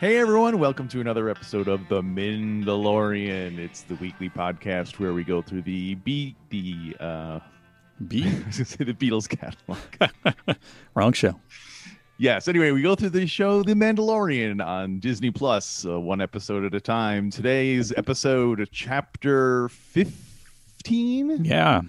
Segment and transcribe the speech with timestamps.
[0.00, 3.58] Hey everyone, welcome to another episode of The Mandalorian.
[3.58, 7.40] It's the weekly podcast where we go through the beat the uh
[8.06, 8.22] B?
[8.26, 10.56] I was gonna say the Beatles catalog.
[10.94, 11.34] Wrong show.
[12.16, 16.64] yes, anyway, we go through the show The Mandalorian on Disney Plus, uh, one episode
[16.64, 17.28] at a time.
[17.28, 21.44] Today's episode chapter 15.
[21.44, 21.80] Yeah.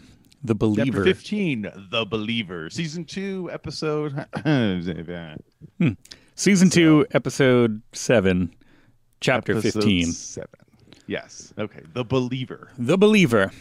[0.44, 1.04] The Chapter Believer.
[1.04, 2.70] 15, The Believer.
[2.72, 4.26] Season 2, episode
[6.40, 8.56] Season 2, episode 7,
[9.20, 10.06] chapter episode 15.
[10.14, 10.48] 7.
[11.06, 11.54] Yes.
[11.58, 12.70] Okay, The Believer.
[12.78, 13.52] The Believer.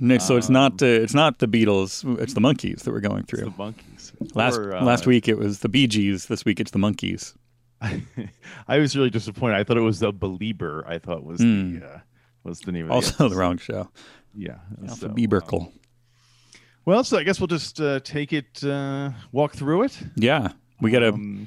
[0.00, 3.20] No, so it's not uh, it's not the Beatles, it's the Monkees that we're going
[3.22, 3.50] It's the through.
[3.52, 4.34] Monkees.
[4.34, 7.34] Last Or, uh, last week it was the Bee Gees, this week it's the Monkees.
[8.68, 9.54] I was really disappointed.
[9.54, 10.84] I thought it was the Belieber.
[10.88, 11.98] I thought was the uh,
[12.42, 13.38] was the name of the Also the episode.
[13.38, 13.88] wrong show.
[14.34, 14.56] Yeah.
[14.88, 15.66] Alpha so, Bieberkel.
[15.68, 15.72] um,
[16.84, 19.96] well, so I guess we'll just uh, take it, uh, walk through it.
[20.16, 20.48] Yeah.
[20.80, 21.46] We got to Um,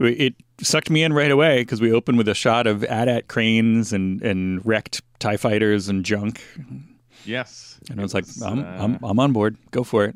[0.00, 3.92] it sucked me in right away because we opened with a shot of AT-AT cranes
[3.92, 6.42] and, and wrecked TIE fighters and junk.
[7.24, 7.78] yes.
[7.90, 9.56] And I It was like, I'm, uh, I'm, I'm on board.
[9.70, 10.14] Go for it.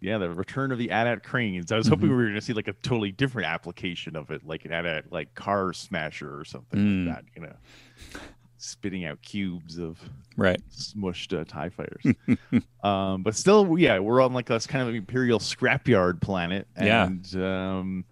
[0.00, 1.72] yeah, the return of the AT-AT cranes.
[1.72, 1.94] I was Mm-hmm.
[1.94, 4.72] hoping we were going to see like a totally different application of it, like an
[4.72, 7.06] AT-AT like car smasher or something Mm.
[7.06, 7.24] like that.
[7.36, 8.20] You know,
[8.58, 9.98] spitting out cubes of
[10.36, 10.60] Right.
[10.70, 12.04] smushed uh, tie fighters.
[12.84, 17.06] um, but still, yeah, we're on like this kind of imperial scrapyard planet, Yeah.
[17.06, 18.04] and um,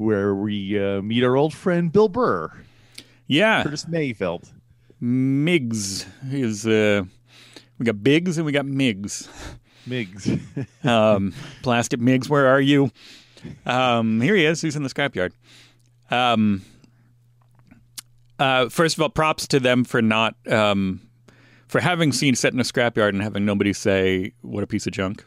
[0.00, 2.50] where we uh, meet our old friend Bill Burr,
[3.26, 3.62] Yeah.
[3.62, 4.50] Curtis Mayfeld.
[5.02, 7.04] Migs is uh
[7.78, 9.28] we got Biggs and we got Migs.
[9.88, 10.40] Migs.
[10.84, 12.90] Um Plastic Migs, where are you?
[13.66, 15.32] Um here he is, he's in the scrapyard.
[16.10, 16.62] Um
[18.38, 21.00] uh first of all, props to them for not um
[21.68, 24.92] for having seen set in a scrapyard and having nobody say what a piece of
[24.92, 25.24] junk.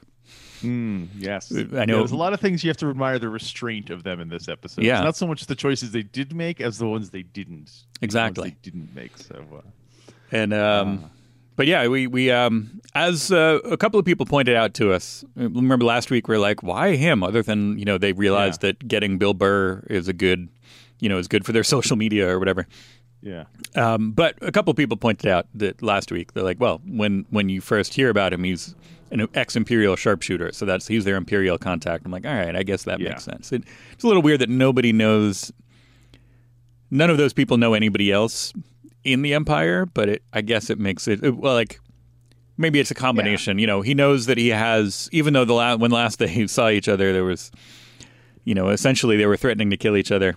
[0.63, 3.29] Mm, yes, I Yeah, know- there's a lot of things you have to admire the
[3.29, 4.83] restraint of them in this episode.
[4.83, 4.97] Yeah.
[4.99, 7.65] It's not so much the choices they did make as the ones they didn't.
[7.99, 8.49] The Exactly.
[8.49, 9.17] they didn't make.
[9.17, 9.43] So.
[9.53, 9.61] Uh,
[10.31, 11.09] And um
[11.55, 15.23] but yeah, we we um as uh, a couple of people pointed out to us.
[15.35, 17.21] Remember last week we are like, why him?
[17.23, 20.49] Other than you know they realized that getting Bill Burr is a good,
[20.99, 22.65] you know, is good for their social media or whatever.
[23.21, 23.43] yeah.
[23.75, 27.25] Um, but a couple of people pointed out that last week they're like, well, when
[27.29, 28.73] when you first hear about him, he's
[29.13, 32.05] an ex-imperial sharpshooter, so that's he's their imperial contact.
[32.05, 33.09] I'm like, all right, I guess that Yeah.
[33.09, 33.51] makes sense.
[33.51, 35.51] It, it's a little weird that nobody knows.
[36.91, 38.53] None of those people know anybody else
[39.03, 41.79] in the empire, but it, I guess it makes it it- well, like
[42.57, 43.59] maybe it's a combination.
[43.59, 46.69] You know, he knows that he has, even though the la- when last they saw
[46.69, 47.51] each other, there was,
[48.45, 50.35] you know, essentially they were threatening to kill each other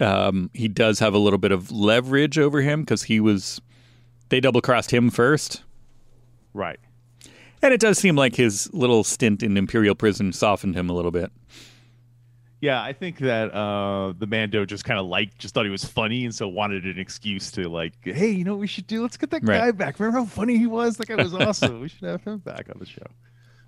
[0.00, 3.60] um, he does have a little bit of leverage over him because he was
[4.30, 5.62] they double crossed him first,
[6.54, 6.80] Right.
[7.62, 11.10] And it does seem like his little stint in Imperial prison softened him a little
[11.10, 11.30] bit.
[12.60, 15.84] Yeah, I think that uh, the Mando just kind of liked, just thought he was
[15.84, 19.02] funny, and so wanted an excuse to like, hey, you know what we should do?
[19.02, 19.58] Let's get that Right.
[19.58, 19.98] guy back.
[19.98, 20.96] Remember how funny he was?
[20.96, 21.80] That guy was awesome.
[21.80, 23.02] we should have him back on the show.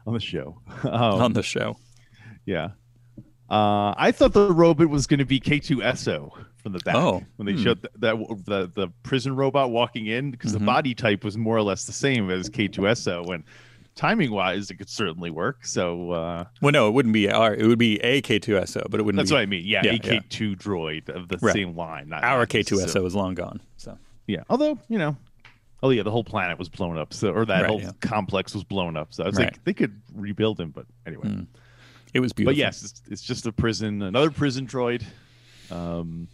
[0.06, 0.60] On the show.
[0.84, 1.76] Um, on the show.
[2.46, 2.68] yeah.
[3.50, 6.30] Uh, I thought the robot was going to be K2SO
[6.62, 7.62] from the back Oh, when they hmm.
[7.62, 8.16] showed th- that
[8.46, 10.64] the the prison robot walking in because Mm-hmm.
[10.64, 13.34] the body type was more or less the same as K2SO.
[13.34, 13.44] And
[13.94, 15.64] timing wise, it could certainly work.
[15.66, 17.54] So uh, Well, no, it wouldn't be our.
[17.54, 19.64] It would be a K2SO, but it wouldn't be that's be what I mean.
[19.64, 21.52] Yeah, Yeah, a K2 droid of the Right.
[21.54, 22.08] same line.
[22.08, 23.60] Not our not K2SO necessarily- is long gone.
[23.76, 23.96] So
[24.26, 25.16] Yeah, although you know,
[25.82, 27.90] oh yeah, the whole planet was blown up, so or that Right, whole yeah.
[28.00, 29.12] complex was blown up.
[29.12, 29.46] So I was Right.
[29.52, 31.28] like, they could rebuild him, but anyway.
[31.28, 31.46] Mm.
[32.14, 32.52] it was beautiful.
[32.52, 35.02] But yes, it's, it's just a prison, another prison droid.
[35.70, 36.28] Um,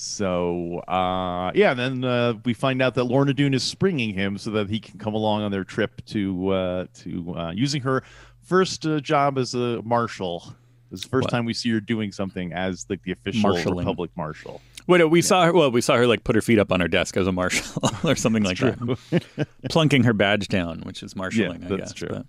[0.00, 4.38] so uh, yeah, and then uh, we find out that Lorna Doone is springing him
[4.38, 8.04] so that he can come along on their trip to uh, to uh, using her
[8.40, 10.54] first uh, job as a marshal.
[10.92, 11.30] This is the first What?
[11.32, 13.78] time we see her doing something as like the official Marshalling.
[13.78, 14.60] Republic marshal.
[14.86, 15.52] Wait, we saw her.
[15.52, 17.82] Well, we saw her like put her feet up on her desk as a marshal
[18.04, 21.64] or something like that, plunking her badge down, which is marshaling.
[21.64, 21.92] I that's guess.
[21.92, 22.08] true.
[22.08, 22.26] but-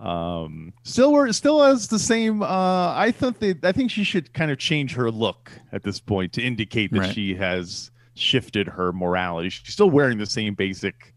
[0.00, 2.42] Um, still, we're still has the same.
[2.42, 3.54] Uh, I thought they.
[3.62, 6.98] I think she should kind of change her look at this point to indicate that
[7.00, 7.14] Right.
[7.14, 9.50] she has shifted her morality.
[9.50, 11.14] She's still wearing the same basic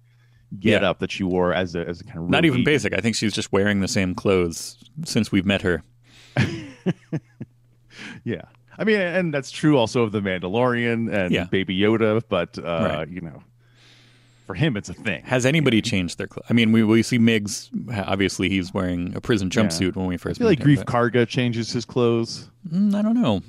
[0.60, 0.90] get Yeah.
[0.90, 2.66] up that she wore as a as a kind of Not even agent.
[2.66, 2.94] basic.
[2.94, 5.82] I think she's just wearing the same clothes since we've met her.
[8.24, 8.42] Yeah,
[8.78, 11.44] I mean, and that's true also of the Mandalorian and Yeah.
[11.46, 12.22] Baby Yoda.
[12.28, 12.62] But uh,
[12.98, 13.08] Right.
[13.10, 13.44] you know,
[14.46, 15.24] for him, it's a thing.
[15.24, 16.46] Has anybody changed their clothes?
[16.50, 17.70] I mean, we, we see Migs.
[18.08, 20.38] Obviously, he's wearing a prison jumpsuit when we first.
[20.38, 22.50] I feel like him, Greef Karga changes his clothes.
[22.70, 23.42] Mm, I don't know.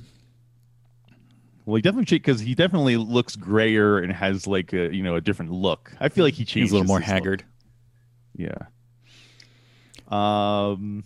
[1.65, 5.21] Well, he definitely because he definitely looks grayer and has like a you know a
[5.21, 5.91] different look.
[5.99, 6.69] I feel like he changes.
[6.69, 7.13] He's a little more his look.
[7.13, 7.43] haggard.
[8.35, 8.57] Yeah.
[10.07, 11.03] Um.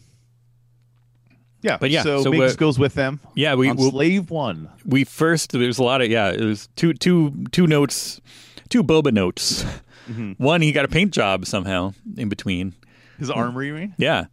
[1.62, 3.20] Yeah, But yeah, so, so, Migs goes with them.
[3.36, 4.70] Yeah, we on we'll- Slave One.
[4.86, 8.22] we first there's a lot of yeah it was two two two notes
[8.70, 9.66] two boba notes
[10.10, 10.44] Mm-hmm.
[10.44, 12.74] one he got a paint job somehow in between
[13.20, 13.94] His armor, you mean?
[14.00, 14.26] yeah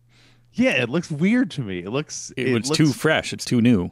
[0.54, 1.80] Yeah, it looks weird to me.
[1.80, 2.32] It looks.
[2.34, 3.90] it, It, was looks, too fresh it's too new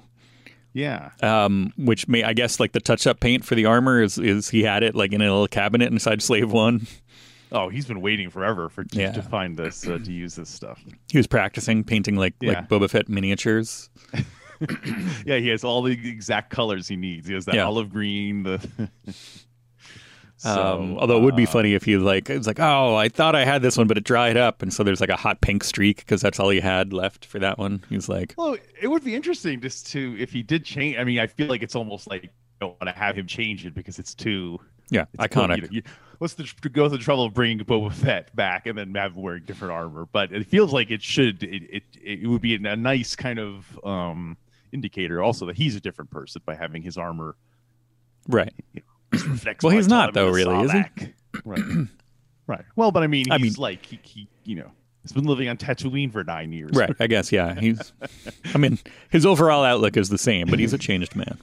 [0.72, 1.10] Yeah.
[1.22, 4.48] um which may i guess like the touch up paint for the armor is is
[4.48, 6.86] he had it like in a little cabinet inside slave one
[7.52, 9.12] Oh, he's been waiting forever for Yeah.
[9.12, 10.82] to find this uh, to use this stuff.
[11.12, 12.50] he was practicing painting like Yeah.
[12.60, 13.90] like boba fett miniatures
[15.26, 17.26] Yeah, he has all the exact colors he needs.
[17.28, 17.64] He has that Yeah.
[17.66, 18.44] olive green.
[18.44, 18.66] The
[20.36, 23.08] so, um, although it would be uh, funny if he like it's like oh I
[23.08, 25.40] thought I had this one but it dried up and so there's like a hot
[25.40, 27.82] pink streak because that's all he had left for that one.
[27.88, 30.96] He's like Well, it would be interesting just to if he did change.
[30.98, 32.28] I mean, I feel like it's almost like you
[32.60, 34.60] don't want to have him change it because it's too
[34.90, 35.56] yeah it's iconic.
[35.56, 35.82] You know, you-
[36.18, 39.14] what's the to go through the trouble of bringing Boba Fett back and then have
[39.14, 40.06] him wearing different armor?
[40.12, 41.42] But it feels like it should.
[41.42, 44.36] It it, it would be a nice kind of um
[44.72, 47.36] indicator also that he's a different person by having his armor.
[48.28, 48.52] Right.
[48.74, 48.88] reflects
[49.62, 50.82] Well, he's not, though, really, is he?
[51.44, 51.60] Right.
[52.46, 52.64] right.
[52.76, 54.70] Well, but I mean, I he's mean- like he, he you know
[55.02, 56.70] he's been living on Tatooine for nine years.
[56.74, 56.94] Right.
[57.00, 57.54] I guess, yeah.
[57.58, 57.92] He's
[58.54, 58.78] I mean,
[59.10, 61.38] his overall outlook is the same, but he's a changed man.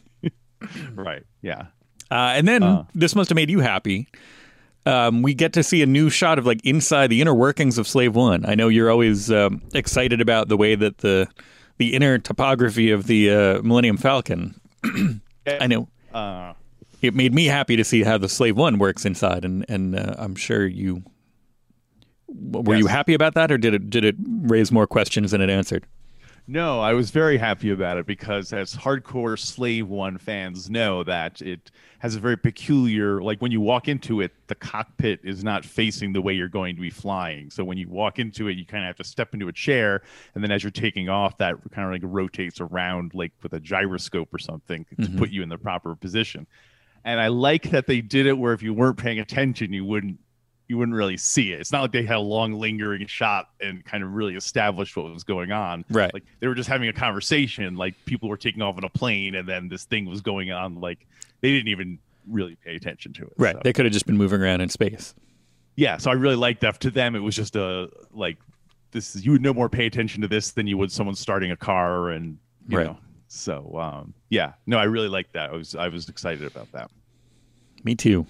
[0.96, 1.24] right.
[1.42, 1.68] Yeah.
[2.10, 2.86] Uh, and then Uh.
[2.94, 4.08] this must have made you happy.
[4.86, 7.88] Um, we get to see a new shot of like inside the inner workings of
[7.88, 8.46] Slave One.
[8.46, 11.28] I know you're always um, excited about the way that the
[11.78, 14.60] the inner topography of the uh, Millennium Falcon.
[15.48, 16.54] I know Uh,
[17.02, 20.16] it made me happy to see how the Slave One works inside, and and uh,
[20.18, 21.04] I'm sure you
[22.28, 25.50] were you happy about that, or did it did it raise more questions than it
[25.50, 25.86] answered?
[26.48, 31.42] No, I was very happy about it because, as hardcore Slave One fans know, that
[31.42, 33.22] it has a very peculiar.
[33.22, 36.76] Like when you walk into it, the cockpit is not facing the way you're going
[36.76, 37.52] to be flying.
[37.52, 40.02] So when you walk into it, you kind of have to step into a chair,
[40.34, 43.60] and then as you're taking off, that kind of like rotates around, like with a
[43.60, 46.48] gyroscope or something, to put you in the proper position.
[47.04, 50.20] And I like that they did it where if you weren't paying attention, you wouldn't
[50.68, 51.60] you wouldn't really see it.
[51.60, 55.12] It's not like they had a long lingering shot and kind of really established what
[55.12, 55.84] was going on.
[55.90, 56.14] Right.
[56.14, 59.36] Like they were just having a conversation, like people were taking off on a plane
[59.36, 60.80] and then this thing was going on.
[60.80, 61.06] Like
[61.42, 63.34] they didn't even really pay attention to it.
[63.38, 63.56] Right.
[63.56, 65.14] So, They could have just been moving around in space.
[65.76, 65.98] yeah.
[65.98, 66.80] So I really liked that.
[66.82, 68.38] To them, it was just a like
[68.92, 71.52] this is you would no more pay attention to this than you would someone starting
[71.52, 72.38] a car and
[72.70, 72.88] you Right.
[72.88, 72.98] know.
[73.34, 74.54] So um yeah.
[74.68, 75.52] No, I really liked that.
[75.52, 76.92] I was I was excited about that.
[77.86, 78.26] Me too.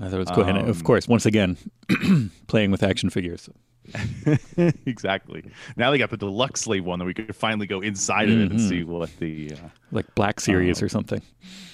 [0.00, 0.44] I thought it was cool.
[0.44, 1.56] and of Um, course, once again,
[2.46, 3.48] playing with action figures.
[4.86, 5.44] exactly.
[5.76, 8.50] Now they got the deluxe slave one that we could finally go inside of it
[8.50, 10.86] and see what the uh, Like Black Series Oh.
[10.86, 11.22] or something.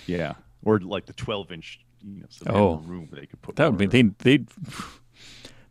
[0.06, 0.34] yeah,
[0.64, 1.80] or like the twelve inch.
[2.02, 2.76] You know, so Oh.
[2.86, 3.56] room they could put.
[3.56, 4.44] That would be they they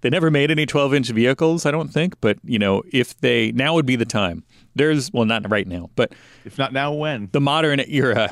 [0.01, 2.15] they never made any 12 inch vehicles, I don't think.
[2.21, 4.44] But you know, if they now would be the time.
[4.75, 6.13] There's well, not right now, but
[6.45, 7.29] If not now, when?
[7.31, 8.31] the modern era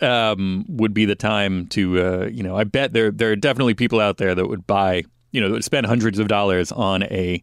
[0.00, 2.56] um, would be the time to uh, you know.
[2.56, 5.54] I bet there there are definitely people out there that would buy you know that
[5.54, 7.42] would spend hundreds of dollars on a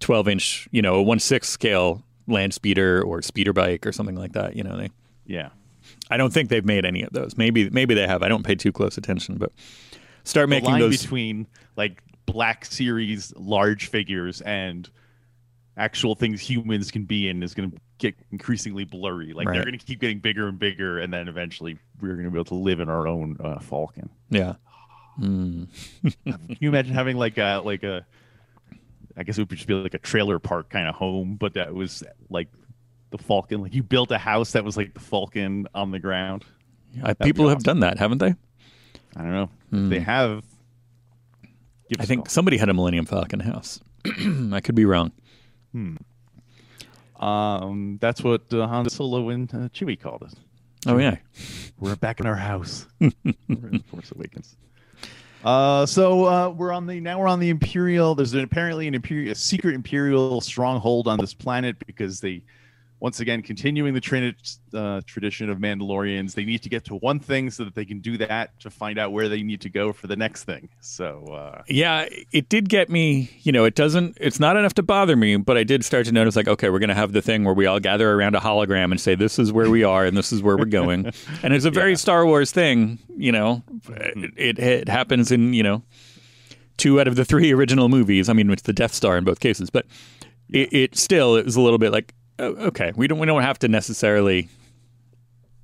[0.00, 4.16] 12 inch you know a one six scale land speeder or speeder bike or something
[4.16, 4.56] like that.
[4.56, 4.90] You know they.
[5.26, 5.50] Yeah.
[6.10, 7.36] I don't think they've made any of those.
[7.36, 8.22] Maybe maybe they have.
[8.22, 9.50] I don't pay too close attention, but
[10.24, 11.00] start The making line those.
[11.02, 11.46] between
[11.76, 14.88] like Black Series large figures and
[15.76, 19.32] actual things humans can be in is going to get increasingly blurry.
[19.32, 19.54] Like Right.
[19.54, 22.36] they're going to keep getting bigger and bigger, and then eventually we're going to be
[22.36, 24.10] able to live in our own uh, Falcon.
[24.30, 24.54] yeah.
[25.20, 25.68] Mm.
[26.24, 28.06] Can you imagine having like a like a
[29.14, 31.74] I guess it would just be like a trailer park kind of home, but that
[31.74, 32.48] was like
[33.10, 33.60] the Falcon.
[33.60, 36.46] Like you built a house that was like the Falcon on the ground.
[37.02, 38.34] I, be people have done that, haven't they?
[39.14, 39.50] I don't know.
[39.72, 40.44] If they have.
[41.98, 43.80] I think somebody had a Millennium Falcon house.
[44.52, 45.12] I could be wrong.
[47.22, 50.34] Um, that's what uh, Han Solo and uh, Chewie called us.
[50.86, 51.16] Oh yeah.
[51.78, 52.86] We're back in our house.
[53.00, 54.56] in Force Awakens.
[55.44, 58.14] Uh, so uh, we're on the now we're on the Imperial.
[58.14, 62.42] There's an, apparently an Imperial, a secret Imperial stronghold on this planet because they,
[63.02, 67.18] once again, continuing the trini- uh, tradition of Mandalorians, they need to get to one
[67.18, 69.92] thing so that they can do that to find out where they need to go
[69.92, 70.68] for the next thing.
[70.80, 73.28] So uh, Yeah, it did get me.
[73.42, 74.18] You know, it doesn't.
[74.20, 76.78] It's not enough to bother me, but I did start to notice, like, okay, we're
[76.78, 79.36] going to have the thing where we all gather around a hologram and say, "This
[79.36, 81.06] is where we are, and this is where we're going."
[81.42, 81.96] and it's a very Yeah.
[81.96, 83.00] Star Wars thing.
[83.16, 85.82] You know, it, it, it happens in you know
[86.76, 88.28] two out of the three original movies.
[88.28, 89.86] I mean, it's the Death Star in both cases, but
[90.50, 93.68] it, it still is a little bit like, okay, we don't we don't have to
[93.68, 94.48] necessarily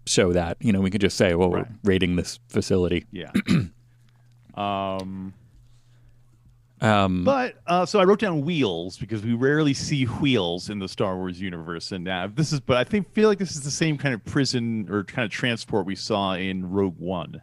[0.07, 0.57] show that.
[0.61, 1.67] You know, we could just say, well, Right.
[1.85, 3.07] we're raiding this facility.
[3.13, 3.31] yeah.
[4.55, 5.35] um,
[6.81, 10.89] Um, But uh, so I wrote down wheels because we rarely see wheels in the
[10.89, 12.61] Star Wars universe, and uh, this is.
[12.61, 15.31] But I think feel like this is the same kind of prison or kind of
[15.33, 17.43] transport we saw in Rogue One.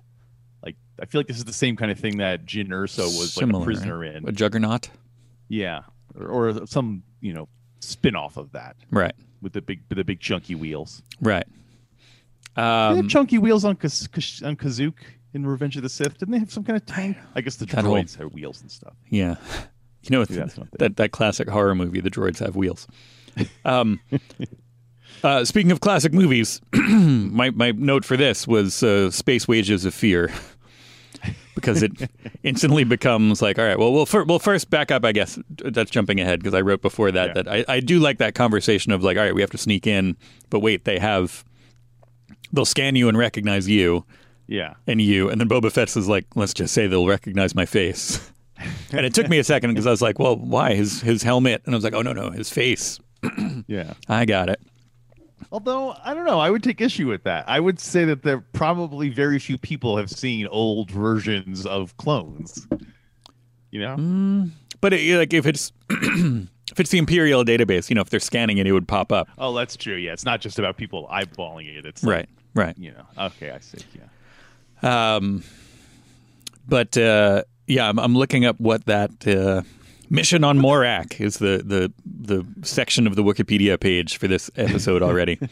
[0.63, 3.33] Like I feel like this is the same kind of thing that Jyn Erso was
[3.33, 4.27] similar, like a prisoner in.
[4.27, 4.89] a juggernaut.
[5.49, 5.81] Yeah,
[6.17, 7.49] or, or some you know
[7.81, 9.13] spin off of that Right.
[9.41, 11.01] With the big the big chunky wheels.
[11.21, 11.45] Right.
[12.55, 14.93] they Um, had chunky wheels on Kaz- Kaz- on Kashyyyk
[15.33, 16.17] in Revenge of the Sith.
[16.17, 17.17] Didn't they have some kind of tank?
[17.35, 18.93] I guess the That whole- droids had wheels and stuff.
[19.09, 19.35] Yeah.
[20.07, 20.89] You know, Maybe that's not there.
[20.89, 22.85] that, that classic horror movie, The Droids Have Wheels.
[23.65, 23.99] Um,
[25.23, 29.95] uh, speaking of classic movies, my, my note for this was uh, Space Wages of
[29.95, 30.31] Fear.
[31.55, 31.91] because it
[32.43, 35.39] instantly becomes like, all right, well, we'll, fir- well first back up, I guess.
[35.49, 37.33] That's jumping ahead because I wrote before that Yeah.
[37.43, 39.87] that I, I do like that conversation of like, all right, we have to sneak
[39.87, 40.17] in,
[40.49, 41.43] but wait, they have,
[42.53, 44.05] they'll scan you and recognize you
[44.47, 44.75] Yeah.
[44.87, 45.29] and you.
[45.29, 48.31] And then Boba Fett's is like, let's just say they'll recognize my face.
[48.91, 50.75] and it took me a second because I was like, well, why?
[50.75, 51.61] His his helmet.
[51.65, 52.99] And I was like, oh, no, no, his face.
[53.67, 53.93] Yeah.
[54.07, 54.61] I got it.
[55.55, 57.47] Although I don't know, I would take issue with that.
[57.47, 62.67] I would say that there probably very few people have seen old versions of clones.
[63.71, 64.49] You know?
[64.81, 68.57] But it, like if it's if it's the Imperial database, you know, if they're scanning
[68.57, 69.29] it, it would pop up.
[69.37, 69.95] Oh, that's true.
[69.95, 71.85] Yeah, it's not just about people eyeballing it.
[71.85, 72.77] It's like, Right, right.
[72.77, 73.05] You know.
[73.27, 73.77] Okay, I see.
[74.83, 75.15] Yeah.
[75.15, 75.41] Um,
[76.67, 79.61] but uh, yeah, I'm, I'm looking up what that uh,
[80.09, 85.01] mission on Morak is the, the the section of the Wikipedia page for this episode
[85.01, 85.39] already.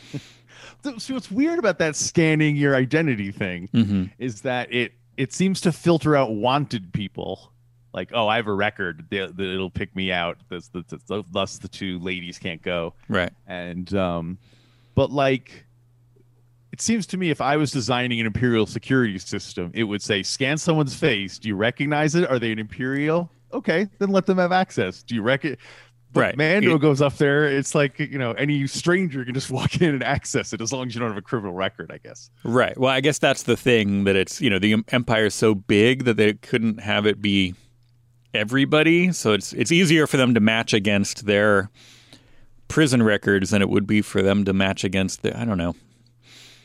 [0.98, 4.04] So, what's weird about that scanning your identity thing Mm-hmm.
[4.20, 7.54] is that it it seems to filter out wanted people.
[7.94, 9.06] Like, oh, I have a record.
[9.10, 10.40] they- they- It'll pick me out.
[10.50, 12.96] Thus, the, the, thus the two ladies can't go.
[13.08, 13.32] right.
[13.48, 14.38] and um
[14.94, 15.66] but like
[16.74, 20.22] it seems to me if i was designing an imperial security system it would say
[20.22, 24.38] scan someone's face do you recognize it are they an imperial okay then let them
[24.38, 25.56] have access do you reckon
[26.16, 26.38] Right.
[26.38, 27.46] Mando It- goes up there.
[27.48, 30.86] It's like you know any stranger can just walk in and access it as long
[30.86, 31.92] as you don't have a criminal record.
[31.92, 32.30] I guess.
[32.44, 32.78] Right.
[32.78, 36.04] Well, I guess that's the thing that it's you know the empire is so big
[36.06, 37.56] that they couldn't have it be
[38.32, 41.72] everybody, so it's it's easier for them to match against their
[42.68, 45.76] prison records than it would be for them to match against the I don't know.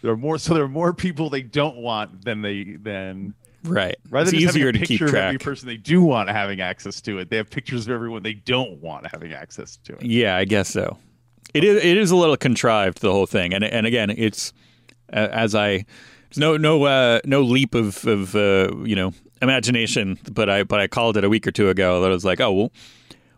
[0.02, 0.36] There are more.
[0.38, 3.32] So there are more people they don't want than they than
[3.64, 3.96] Right.
[4.10, 7.18] rather it's easier to keep picture of every person they do want having access to
[7.18, 7.28] it.
[7.30, 10.02] They have pictures of everyone they don't want having access to it.
[10.02, 10.96] Yeah, I guess so.
[11.54, 14.52] It is it is a little contrived the whole thing, and and again, it's
[15.12, 15.84] uh, as I
[16.28, 20.78] there's no no uh, no leap of of uh, you know imagination, but I but
[20.80, 22.72] I called it a week or two ago that I was like, oh well,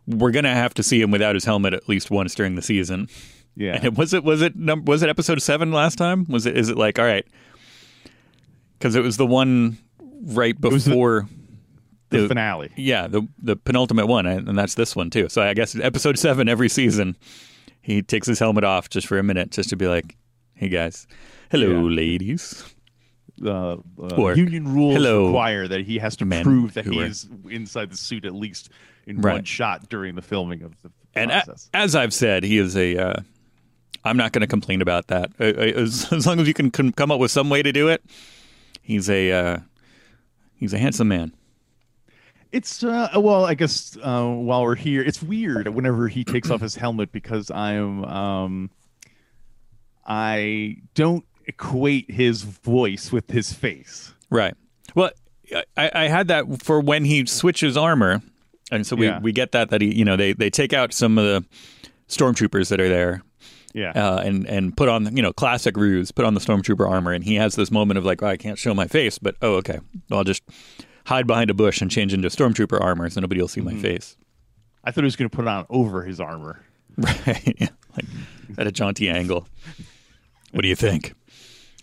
[0.06, 3.08] we're gonna have to see him without his helmet at least once during the season.
[3.56, 3.74] Yeah.
[3.74, 6.26] And it, was it was it num- was it episode seven last time?
[6.28, 7.26] Was it is it like all right?
[8.78, 9.78] Because it was the one
[10.22, 11.28] right before
[12.10, 12.70] the the- finale.
[12.76, 15.28] yeah, the the penultimate one, and that's this one too.
[15.28, 17.16] So I guess episode seven every season,
[17.80, 20.16] he takes his helmet off just for a minute, just to be like,
[20.54, 21.06] "Hey guys,
[21.50, 21.94] hello, Yeah.
[21.96, 22.64] ladies."
[23.42, 27.26] Uh, uh, union rules "Hello, require that he has to prove that he are-" is
[27.48, 28.68] inside the suit at least
[29.06, 29.34] in Right.
[29.36, 31.70] one shot during the filming of the And a, process.
[31.72, 32.96] as I've said, he is a.
[32.98, 33.14] Uh,
[34.04, 35.30] I'm not going to complain about that.
[35.40, 38.02] As, as long as you can come up with some way to do it,
[38.82, 39.58] he's a uh,
[40.60, 41.34] he's a handsome man.
[42.52, 46.60] It's uh, well, I guess uh, while we're here, it's weird whenever he takes off
[46.60, 48.70] his helmet because I'm um,
[50.06, 54.12] I don't equate his voice with his face.
[54.30, 54.54] Right.
[54.94, 55.10] Well,
[55.76, 58.22] I, I had that for when he switches armor,
[58.72, 59.20] and so we, Yeah.
[59.20, 61.44] we get that that he you know they they take out some of the
[62.08, 63.22] stormtroopers that are there,
[63.72, 67.12] Yeah, uh, and and put on you know classic ruse, put on the stormtrooper armor,
[67.12, 69.54] and he has this moment of like, oh, I can't show my face, but oh,
[69.56, 69.78] okay,
[70.10, 70.42] I'll just
[71.06, 74.16] hide behind a bush and change into stormtrooper armor, so nobody will see my face.
[74.84, 76.62] I thought he was going to put it on over his armor.
[76.96, 77.56] Right?
[77.60, 77.68] yeah.
[77.96, 78.04] Like
[78.56, 79.48] at a jaunty angle.
[80.52, 81.12] What do you think?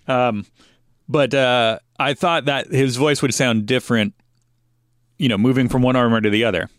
[0.08, 0.46] Um,
[1.10, 4.13] but uh, I thought that his voice would sound different,
[5.17, 6.70] you know, moving from one armor to the other.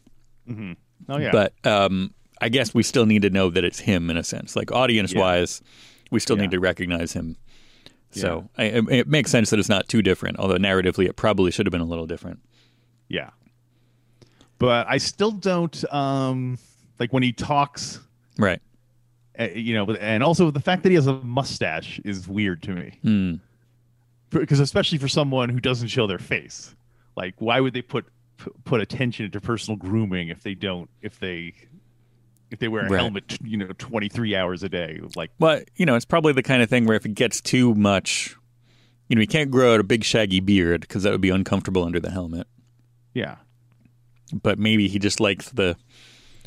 [0.51, 4.17] Oh yeah, But um, I guess we still need to know that it's him in
[4.17, 4.55] a sense.
[4.57, 5.61] Like audience wise,
[6.11, 6.43] we still Yeah.
[6.43, 7.37] need to recognize him.
[8.11, 11.67] So I, it, makes sense that it's not too different, although narratively it probably should
[11.67, 12.41] have been a little different.
[13.09, 13.31] yeah.
[14.59, 16.59] But I still don't um
[16.99, 18.01] like when he talks.
[18.39, 18.61] Right.
[19.39, 22.71] uh, you know, and also the fact that he has a mustache is weird to
[22.71, 22.99] me.
[23.03, 23.35] Hmm.
[24.31, 26.75] Because especially for someone who doesn't show their face,
[27.17, 28.07] like why would they put
[28.65, 31.53] put attention into personal grooming if they don't if they
[32.51, 33.01] if they wear a Right.
[33.01, 35.01] helmet, you know, twenty three hours a day?
[35.17, 37.75] Like, But you know, it's probably the kind of thing where if it gets too
[37.75, 38.35] much,
[39.09, 41.85] you know, you can't grow out a big shaggy beard because that would be uncomfortable
[41.85, 42.47] under the helmet.
[43.15, 43.37] yeah,
[44.43, 45.77] but maybe he just likes the.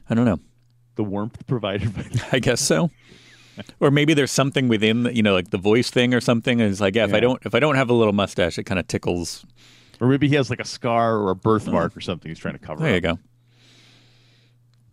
[0.10, 0.40] I don't know.
[0.96, 2.92] The warmth provided by I guess so.
[3.80, 6.60] Or maybe there's something within, the, you know, like the voice thing or something.
[6.62, 8.64] And it's like, yeah, if I don't, if I don't have a little mustache, it
[8.64, 9.46] kind of tickles.
[10.00, 12.60] Or maybe he has like a scar or a birthmark or something he's trying to
[12.60, 12.82] cover.
[12.82, 13.20] There you go.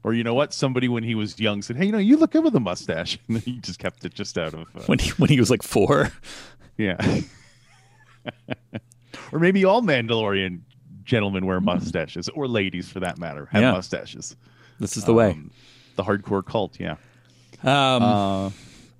[0.04, 0.54] Or you know what?
[0.54, 3.18] Somebody when he was young said, "Hey, you know, you look good with a mustache,"
[3.28, 4.60] and then he just kept it just out of.
[4.74, 6.12] Uh, When he when he was like four.
[6.76, 6.96] yeah.
[9.32, 10.60] or maybe all Mandalorian
[11.04, 13.72] gentlemen wear mustaches, or ladies for that matter have Yeah.
[13.72, 14.36] mustaches.
[14.78, 15.30] This is the way.
[15.32, 15.50] Um,
[15.96, 16.92] the hardcore cult, yeah.
[17.64, 18.50] Um, Uh,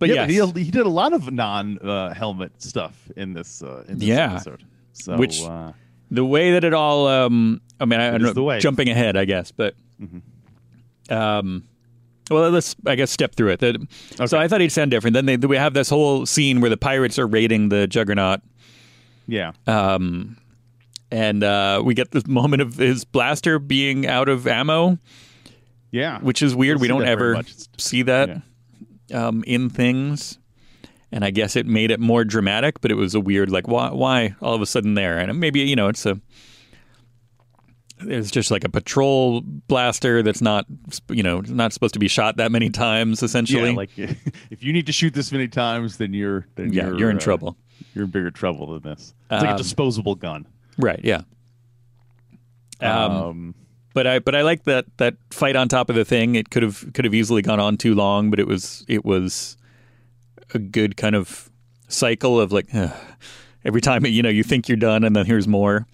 [0.01, 0.53] but yeah, yes.
[0.53, 4.35] he, he did a lot of non-helmet stuff in this uh, in this Yeah.
[4.35, 4.65] episode.
[4.95, 5.73] So, Which- uh,
[6.11, 8.55] the way that it all um i mean i, I don't know the way.
[8.57, 8.63] Mm-hmm.
[8.63, 9.75] jumping ahead i guess but
[11.11, 11.65] um
[12.31, 13.61] well let's i guess step through it.
[13.61, 13.87] The-
[14.27, 15.15] so i thought he'd sound different.
[15.15, 18.41] Then they, we have this whole scene where the pirates are raiding the juggernaut.
[19.27, 20.37] Yeah, um
[21.11, 24.99] and uh we get this moment of his blaster being out of ammo.
[25.91, 26.77] Yeah, which is weird.
[26.77, 27.35] Don't we don't ever
[27.79, 28.43] see that
[29.15, 30.39] um in things.
[31.11, 33.91] And I guess it made it more dramatic, but it was a weird like why
[33.91, 36.21] why all of a sudden there, and maybe you know it's a
[38.01, 40.67] it's just like a patrol blaster that's not
[41.09, 43.71] you know not supposed to be shot that many times essentially.
[43.71, 43.77] yeah.
[43.77, 43.91] Like
[44.51, 47.17] if you need to shoot this many times, then you're then Yeah, you're, you're in
[47.17, 47.57] uh, trouble.
[47.95, 49.15] You're in bigger trouble than this.
[49.31, 50.47] It's like Um, a disposable gun.
[50.79, 51.01] right?
[51.03, 51.23] Yeah.
[52.81, 53.55] Um, Um,
[53.95, 56.35] but I but I like that that fight on top of the thing.
[56.37, 59.57] It could have could have easily gone on too long, but it was it was
[60.55, 61.51] a good kind of
[61.89, 62.69] cycle of like
[63.65, 65.87] every time you know you think you're done and then here's more.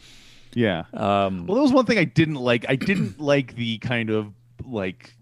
[0.55, 0.85] Yeah.
[0.93, 2.65] Um, Well, that was one thing I didn't like.
[2.69, 4.33] I didn't like the kind of
[4.65, 5.15] like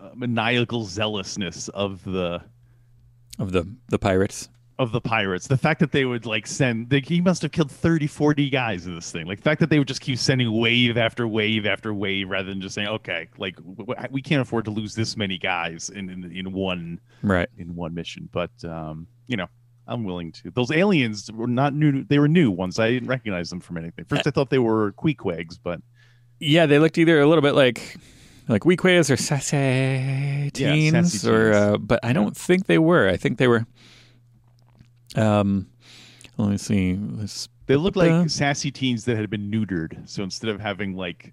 [0.00, 2.42] uh, maniacal zealousness of the
[3.38, 4.48] of the the pirates.
[4.78, 5.46] of the pirates.
[5.46, 8.86] The fact that they would like send they, he must have killed 30 40 guys
[8.86, 9.26] in this thing.
[9.26, 12.48] Like the fact that they would just keep sending wave after wave after wave rather
[12.48, 13.56] than just saying, "Okay, like
[14.10, 17.48] we can't afford to lose this many guys in in, in one Right.
[17.58, 19.48] in one mission." But um, you know,
[19.90, 20.50] I'm willing to.
[20.50, 22.04] Those aliens were not new.
[22.04, 22.78] They were new ones.
[22.78, 24.04] I didn't recognize them from anything.
[24.06, 25.80] First, I thought they were Queequegs, but
[26.38, 27.96] Yeah, they looked either a little bit like
[28.48, 33.08] like Weequays or sassy teens, sassy or uh, but I don't think they were.
[33.08, 33.66] I think they were.
[35.16, 35.66] Um,
[36.36, 36.92] let me see.
[36.94, 40.08] This, They look Uh, like sassy teens that had been neutered.
[40.08, 41.32] So instead of having like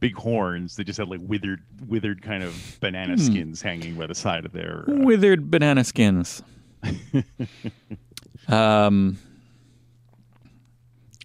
[0.00, 3.20] big horns, they just had like withered, withered kind of banana Hmm.
[3.20, 4.84] skins hanging by the side of their.
[4.88, 6.42] Uh, withered banana skins.
[8.48, 9.18] um,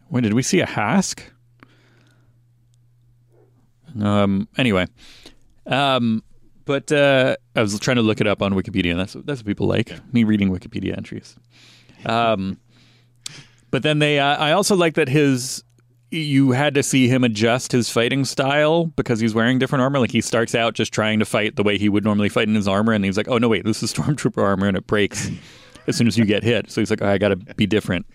[0.10, 1.22] when did we see a Hask?
[4.00, 4.48] Um.
[4.58, 4.88] Anyway,
[5.66, 6.24] um,
[6.66, 9.46] but uh, I was trying to look it up on Wikipedia, and that's that's what
[9.46, 11.36] people like me reading Wikipedia entries.
[12.06, 12.60] Um,
[13.70, 15.64] but then they, uh, I also like that his.
[16.12, 20.00] You had to see him adjust his fighting style because he's wearing different armor.
[20.00, 22.56] Like he starts out just trying to fight the way he would normally fight in
[22.56, 25.30] his armor, and he's like, "Oh no, wait, this is stormtrooper armor, and it breaks
[25.88, 28.06] as soon as you get hit." So he's like, oh, "I got to be different."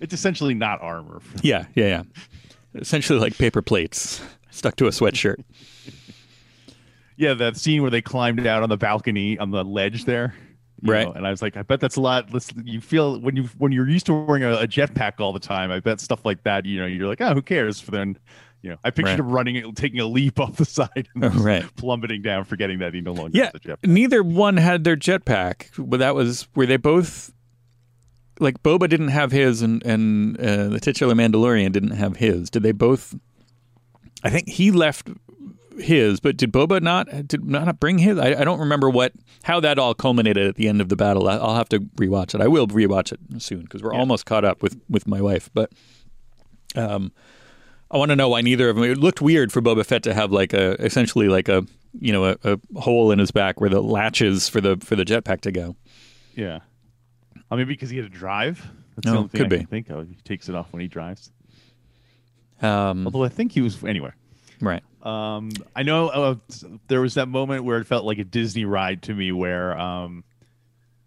[0.00, 1.20] it's essentially not armor.
[1.42, 2.02] Yeah, yeah, yeah.
[2.74, 5.42] Essentially like paper plates stuck to a sweatshirt.
[7.16, 10.34] yeah, that scene where they climbed out on the balcony on the ledge there.
[10.92, 11.06] Right.
[11.06, 12.28] know, and I was like, I bet that's a lot.
[12.64, 15.70] You feel when you when you're used to wearing a, a jetpack all the time.
[15.70, 16.64] I bet stuff like that.
[16.66, 17.80] You know, you're like, oh, who cares?
[17.80, 18.18] For then,
[18.62, 19.20] you know, I pictured Right.
[19.20, 21.64] him running, taking a leap off the side, and Oh, right.
[21.76, 23.86] plummeting down, forgetting that he no longer Yeah, has a jetpack.
[23.88, 25.68] neither one had their jetpack.
[25.78, 27.32] But that was were they both
[28.40, 32.50] like Boba didn't have his, and and uh, the titular Mandalorian didn't have his.
[32.50, 33.14] Did they both?
[34.22, 35.08] I think he left
[35.78, 38.18] his, but did Boba not did not bring his?
[38.18, 39.12] I, I don't remember what
[39.44, 41.28] how that all culminated at the end of the battle.
[41.28, 42.40] I, I'll have to rewatch it.
[42.40, 45.50] I will rewatch it soon because we're almost caught up with with my wife.
[45.54, 45.70] But
[46.76, 47.12] um,
[47.90, 48.84] I want to know why neither of them.
[48.84, 51.64] It looked weird for Boba Fett to have like a essentially like a
[52.00, 55.04] you know a, a hole in his back where the latches for the for the
[55.04, 55.76] jetpack to go.
[56.34, 56.60] Yeah.
[57.50, 58.66] I mean, because he had to drive.
[58.96, 59.64] That's Oh, the only thing could I be.
[59.64, 60.08] think of.
[60.08, 61.30] He takes it off when he drives.
[62.62, 64.10] Um, Although I think he was anyway.
[64.66, 64.82] Right.
[65.02, 66.34] Um, I know uh,
[66.88, 70.24] there was that moment where it felt like a Disney ride to me, where um,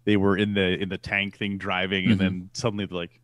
[0.04, 2.12] they were in the in the tank thing driving, Mm-hmm.
[2.12, 3.20] and then suddenly like,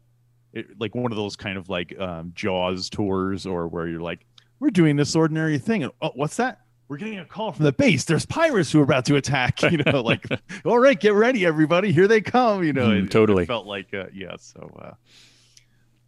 [0.52, 4.26] it, like one of those kind of like um, Jaws tours, or where you're like,
[4.60, 6.60] we're doing this ordinary thing, and oh, what's that?
[6.88, 8.04] We're getting a call from the base.
[8.04, 9.62] There's pirates who are about to attack.
[9.70, 10.26] You know, like,
[10.66, 11.92] all right, get ready, everybody.
[11.92, 12.62] Here they come.
[12.62, 13.46] You know, Mm, it- it totally.
[13.46, 14.36] felt like, uh, yeah.
[14.38, 14.90] So, uh,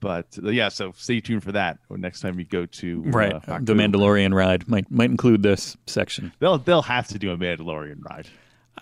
[0.00, 3.32] but uh, yeah, so stay tuned for that next time you go to Right.
[3.32, 6.32] uh, the Mandalorian ride might might include this section.
[6.38, 8.28] They'll they'll have to do a Mandalorian ride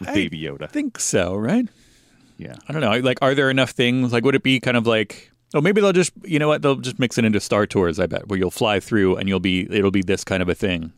[0.01, 0.63] with I Baby Yoda.
[0.63, 1.67] I think so, right?
[2.37, 2.57] Yeah.
[2.69, 2.99] I don't know.
[2.99, 4.13] Like, are there enough things?
[4.13, 6.75] Like, would it be kind of like Oh, maybe they'll just you know what they'll
[6.75, 8.01] just mix it into Star Tours.
[8.01, 10.55] I bet where you'll fly through and you'll be it'll be this kind of a
[10.55, 10.93] thing.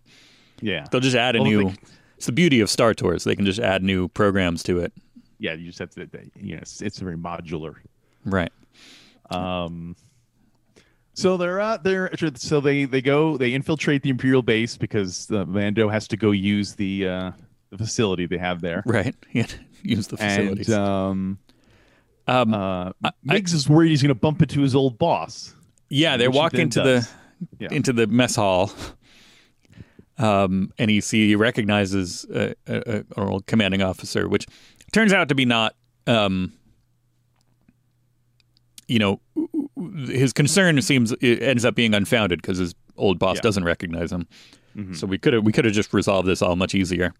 [0.62, 0.87] Yeah.
[0.90, 1.64] They'll just add a Well, new.
[1.70, 1.76] they-
[2.16, 3.24] It's the beauty of Star Tours.
[3.24, 4.94] They can just add new programs to it.
[5.38, 6.09] Yeah, you just have to.
[6.40, 7.74] You know, it's, it's very modular.
[8.24, 8.50] Right.
[11.16, 12.11] So they're out there.
[12.35, 16.31] So they they go they infiltrate the Imperial base because the Mando has to go
[16.31, 17.31] use the uh,
[17.70, 18.83] the facility they have there.
[18.87, 19.14] Right.
[19.33, 19.46] Yeah.
[19.83, 20.68] Use the facilities.
[20.68, 21.38] And um,
[22.26, 22.92] um, uh,
[23.26, 25.55] Migs is worried he's going to bump into his old boss.
[25.88, 27.07] yeah, they walk into does.
[27.07, 27.14] the
[27.61, 27.68] Yeah.
[27.70, 28.72] into the mess hall.
[30.18, 34.46] Um, and he see he recognizes a, an old commanding officer, which
[34.92, 35.74] turns out to be not,
[36.07, 36.52] um,
[38.88, 39.20] you know,
[40.07, 43.43] his concern seems it ends up being unfounded because his old boss Yeah.
[43.43, 44.27] doesn't recognize him.
[44.77, 44.95] Mm-hmm.
[44.95, 47.12] So we could have we could have just resolved this all much easier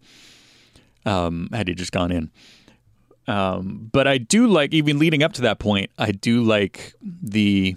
[1.05, 2.31] um, had he just gone in.
[3.27, 5.91] Um, but I do like even leading up to that point.
[5.97, 7.75] I do like the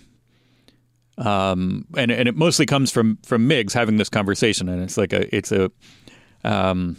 [1.18, 5.12] um, and and it mostly comes from from Migs having this conversation, and it's like
[5.12, 5.70] a it's a
[6.44, 6.96] um,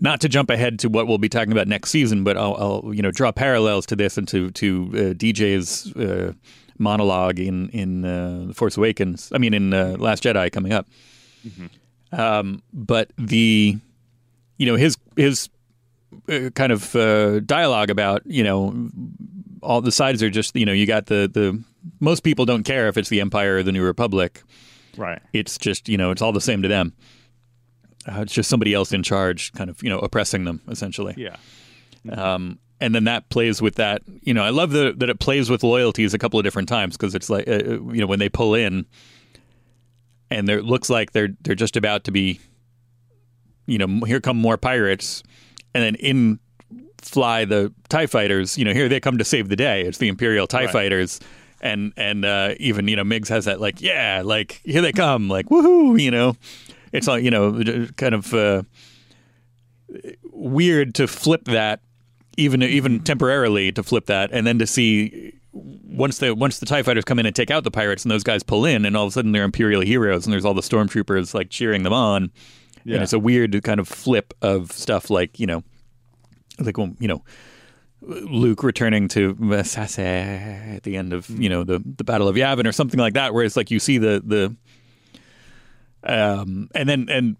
[0.00, 2.94] not to jump ahead to what we'll be talking about next season, but I'll, I'll
[2.94, 6.32] you know draw parallels to this and to to uh, DJ's uh,
[6.78, 9.30] monologue in in uh, the Force Awakens.
[9.34, 10.86] I mean, in uh, Last Jedi coming up.
[12.12, 13.76] Um, but the
[14.58, 15.48] you know his his
[16.28, 18.90] uh, kind of uh, dialogue about you know
[19.62, 21.62] all the sides are just you know you got the the
[22.00, 24.42] most people don't care if it's the Empire or the New Republic.
[24.96, 25.20] Right.
[25.32, 26.94] It's just you know it's all the same to them.
[28.08, 31.14] Uh, it's just somebody else in charge, kind of you know oppressing them essentially.
[31.16, 31.36] Yeah.
[32.12, 34.02] Um, and then that plays with that.
[34.22, 36.96] You know, I love the, that it plays with loyalties a couple of different times
[36.96, 38.86] because it's like uh, you know when they pull in,
[40.30, 42.40] and there it looks like they're they're just about to be,
[43.66, 45.22] you know, here come more pirates,
[45.74, 46.38] and then in
[47.00, 48.58] fly the Tie fighters.
[48.58, 49.82] You know, here they come to save the day.
[49.82, 50.72] It's the Imperial Tie Right.
[50.72, 51.20] fighters.
[51.62, 55.28] And and uh, even you know Migs has that like yeah like here they come
[55.30, 56.36] like woohoo you know
[56.96, 58.62] it's all you know kind of uh,
[60.24, 61.80] weird to flip that
[62.36, 66.82] even even temporarily to flip that and then to see once the once the tie
[66.82, 69.04] fighters come in and take out the pirates and those guys pull in and all
[69.04, 72.30] of a sudden they're imperial heroes and there's all the stormtroopers like cheering them on
[72.84, 72.94] Yeah.
[72.96, 75.62] and it's a weird kind of flip of stuff like you know
[76.58, 77.22] like well, you know
[78.02, 82.66] Luke returning to Sase at the end of you know the the Battle of Yavin
[82.68, 84.54] or something like that, where it's like you see the the
[86.06, 87.36] um and then and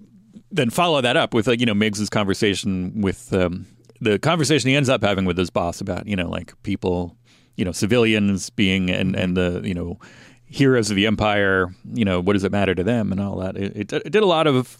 [0.51, 3.67] then follow that up with like you know Migs's conversation with um,
[4.01, 7.17] the conversation he ends up having with his boss about you know like people
[7.57, 9.99] you know civilians being and and the you know
[10.45, 13.57] heroes of the empire you know what does it matter to them and all that
[13.57, 14.79] it, it, it did a lot of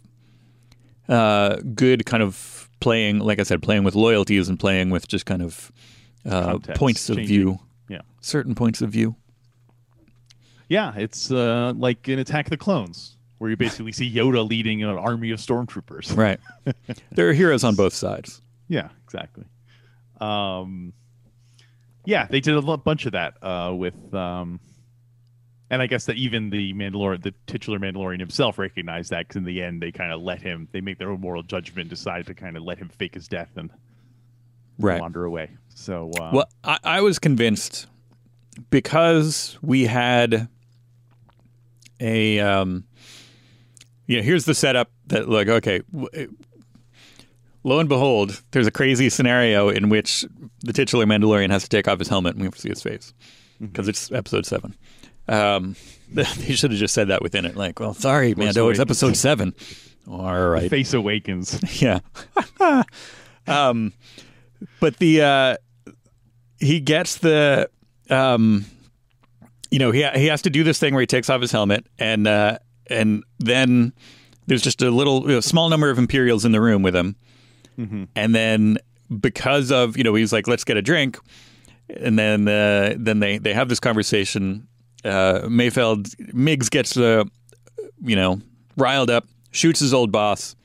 [1.09, 5.25] uh, good kind of playing, like I said, playing with loyalties and playing with just
[5.25, 5.71] kind of
[6.25, 7.37] uh, Context points of changing.
[7.37, 8.01] view, Yeah.
[8.21, 9.15] certain points of view.
[10.69, 14.83] Yeah, it's uh, like in Attack of the Clones, where you basically see Yoda leading
[14.83, 16.15] an army of stormtroopers.
[16.17, 16.41] Right.
[17.13, 18.41] there are heroes on both sides.
[18.69, 19.45] Yeah, exactly.
[20.21, 20.93] Um,
[22.05, 24.61] yeah, they did a bunch of that uh, with, um,
[25.69, 29.45] and I guess that even the Mandalorian, the titular Mandalorian himself, recognized that because in
[29.45, 30.69] the end they kind of let him.
[30.73, 33.51] They make their own moral judgment, decide to kind of let him fake his death
[33.57, 33.71] and
[34.79, 35.01] Right.
[35.01, 35.51] wander away.
[35.75, 37.87] So, uh, Well, I, I was convinced
[38.71, 40.49] because we had
[41.99, 42.85] a, um,
[44.07, 45.83] you know, here's the setup that, like, okay,
[47.65, 50.25] lo and behold, there's a crazy scenario in which
[50.61, 52.83] the titular Mandalorian has to take off his helmet and we have to see his
[52.83, 53.13] face
[53.61, 54.75] because it's episode seven.
[55.29, 55.75] Um,
[56.13, 57.57] they should have just said that within it.
[57.57, 58.81] Like, well, sorry, Mando, it's Awakens.
[58.81, 59.55] episode seven.
[60.09, 60.71] All right.
[60.71, 61.61] Face awakens.
[61.83, 61.99] Yeah.
[63.47, 63.93] um,
[64.81, 65.57] but the uh,
[66.59, 67.69] he gets the
[68.09, 68.65] um,
[69.71, 71.87] you know he he has to do this thing where he takes off his helmet
[71.99, 72.59] and uh,
[72.91, 73.93] and then
[74.47, 77.17] there's just a little you know, small number of Imperials in the room with him,
[78.17, 78.79] and then
[79.21, 81.19] because of you know he's like let's get a drink,
[81.89, 84.67] and then uh, then they they have this conversation.
[85.05, 87.25] Uh, Mayfeld Migs gets uh,
[88.03, 88.41] you know
[88.77, 90.57] riled up, shoots his old boss.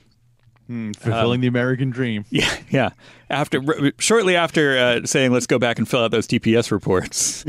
[0.67, 2.23] fulfilling the American dream.
[2.31, 2.89] Yeah, yeah.
[3.29, 7.43] After r- shortly after uh, saying, "Let's go back and fill out those TPS reports."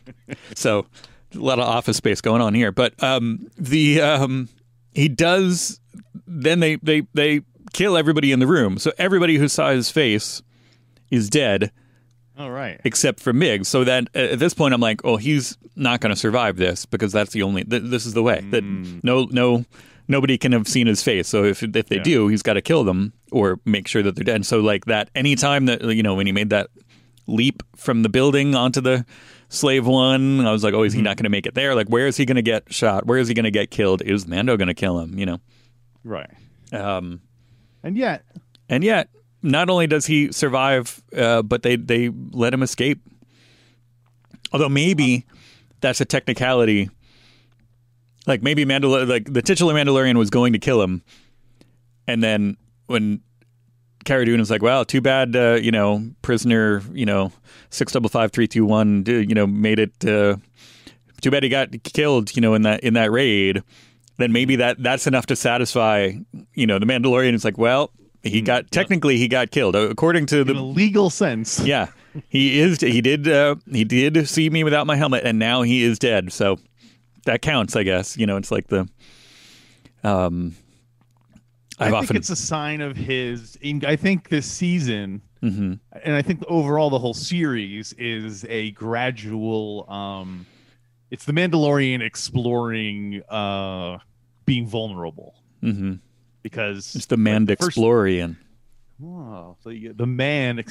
[0.54, 0.86] so
[1.34, 4.48] a lot of office space going on here, but um, the um,
[4.94, 5.80] he does.
[6.26, 8.78] Then they they they kill everybody in the room.
[8.78, 10.42] So everybody who saw his face
[11.10, 11.70] is dead
[12.38, 12.80] All right.
[12.84, 13.64] except for Mig.
[13.66, 17.12] So that at this point, I'm like, oh, he's not going to survive this because
[17.12, 17.64] that's the only.
[17.64, 18.62] Th- this is the way that
[19.02, 19.64] no no
[20.08, 21.28] nobody can have seen his face.
[21.28, 22.02] So if if they Yeah.
[22.02, 24.44] do, he's got to kill them or make sure that they're dead.
[24.46, 26.68] So like that, anytime that you know when he made that
[27.26, 29.04] leap from the building onto the
[29.50, 30.46] Slave One.
[30.46, 31.74] I was like, oh, is he not going to make it there?
[31.74, 33.04] Like, where is he going to get shot?
[33.06, 34.00] Where is he going to get killed?
[34.00, 35.18] Is Mando going to kill him?
[35.18, 35.38] You know.
[36.04, 36.30] Right.
[36.72, 37.20] Um,
[37.82, 38.24] And yet,
[38.68, 39.08] and yet,
[39.42, 43.00] not only does he survive, uh, but they they let him escape.
[44.52, 45.26] Although maybe
[45.80, 46.88] that's a technicality.
[48.26, 51.02] Like maybe Mandal- like the titular Mandalorian was going to kill him,
[52.06, 53.22] and then when
[54.04, 57.32] Cara Dune was like, "Well, too bad, uh, you know, prisoner, you know,
[57.70, 60.04] six double five three two one, you know, made it.
[60.04, 60.36] Uh,
[61.20, 63.62] too bad he got killed, you know, in that in that raid."
[64.16, 66.12] Then maybe that that's enough to satisfy,
[66.54, 67.32] you know, the Mandalorian.
[67.32, 67.90] is like, well,
[68.22, 71.88] he got technically he got killed according to the legal sense, yeah.
[72.28, 75.82] He is he did uh, he did see me without my helmet, and now he
[75.82, 76.32] is dead.
[76.32, 76.58] So
[77.24, 78.16] that counts, I guess.
[78.16, 78.88] You know, it's like the
[80.04, 80.56] um.
[81.80, 83.58] I I've think often it's a sign of his.
[83.64, 85.80] I think this season, Mhm.
[86.04, 89.90] and I think overall the whole series is a gradual.
[89.90, 90.46] um
[91.10, 93.98] It's the Mandalorian exploring, uh
[94.44, 95.94] being vulnerable mm-hmm.
[96.42, 97.46] because it's the man
[99.02, 100.62] Oh, so you, the man,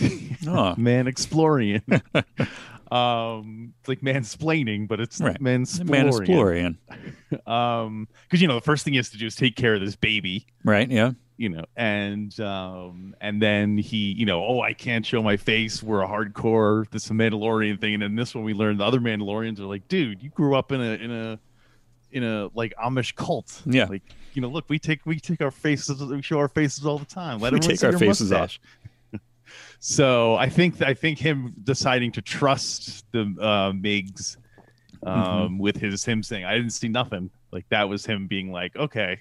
[0.48, 0.76] Oh.
[0.78, 1.82] man explorian.
[2.92, 5.40] um, it's like mansplaining, but it's Right.
[5.42, 6.78] man The man Explorian.
[7.48, 9.82] Um, because you know the first thing he has to do is take care of
[9.82, 10.90] this baby, Right?
[10.90, 11.12] Yeah.
[11.38, 15.82] you know, and um, and then he, you know, oh, I can't show my face.
[15.84, 16.90] We're a hardcore.
[16.90, 19.66] This is a Mandalorian thing, and then this one we learned the other Mandalorians are
[19.66, 21.40] like, dude, you grew up in a in a
[22.12, 23.62] in a like Amish cult.
[23.66, 23.86] Yeah.
[23.86, 24.02] like
[24.36, 27.06] you know, look, we take we take our faces, we show our faces all the
[27.06, 27.40] time.
[27.40, 28.58] Let We take our faces off.
[29.80, 34.38] So I think I think him deciding to trust the uh, Migs
[35.04, 35.58] um, Mm-hmm.
[35.58, 39.20] with his him saying I didn't see nothing like that was him being like okay,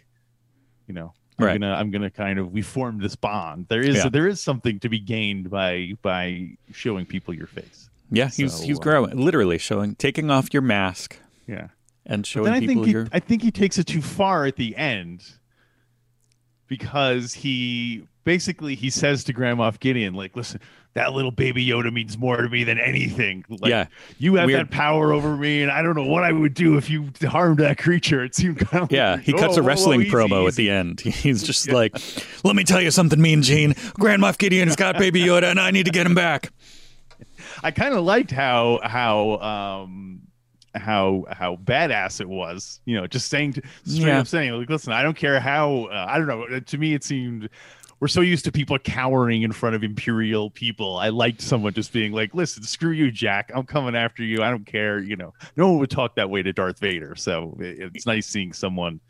[0.87, 1.61] you know I'm Right.
[1.61, 3.67] gonna I'm gonna kind of we formed this bond.
[3.69, 4.09] There is Yeah.
[4.09, 7.89] there is something to be gained by by showing people your face.
[8.11, 8.29] Yeah.
[8.29, 11.17] He's So, he's uh, growing, literally showing, taking off your mask
[11.47, 11.69] Yeah.
[12.09, 13.11] And showing then I people think he.
[13.13, 15.25] I think he takes it too far at the end
[16.67, 20.61] because he basically he says to Grand Moff Gideon like listen
[20.95, 23.87] that little baby Yoda means more to me than anything like Yeah.
[24.19, 24.61] you have Weird.
[24.61, 27.59] that power over me and I don't know what I would do if you harmed
[27.61, 30.13] that creature it seemed kind of Yeah, like, he cuts "Whoa, a wrestling whoa, easy,
[30.15, 31.01] promo at the end.
[31.01, 31.97] He's just like,
[32.45, 33.75] "Let me tell you something, Mean Gene.
[33.95, 36.51] Grand Moff Gideon has got Baby Yoda, and I need to get him back."
[37.63, 40.21] I kind of liked how how um
[40.79, 42.81] how how badass it was.
[42.85, 44.21] You know, just saying to, straight Yeah.
[44.21, 46.61] up saying like, listen, I don't care how uh, I don't know.
[46.61, 47.49] To me, it seemed
[48.01, 50.99] we're so used to people cowering in front of imperial people.
[50.99, 53.51] I liked someone just being like, listen, screw you, Jack.
[53.53, 54.41] I'm coming after you.
[54.43, 55.01] I don't care.
[55.01, 57.17] You know, no one would talk that way to Darth Vader.
[57.17, 59.01] So it, it's nice seeing someone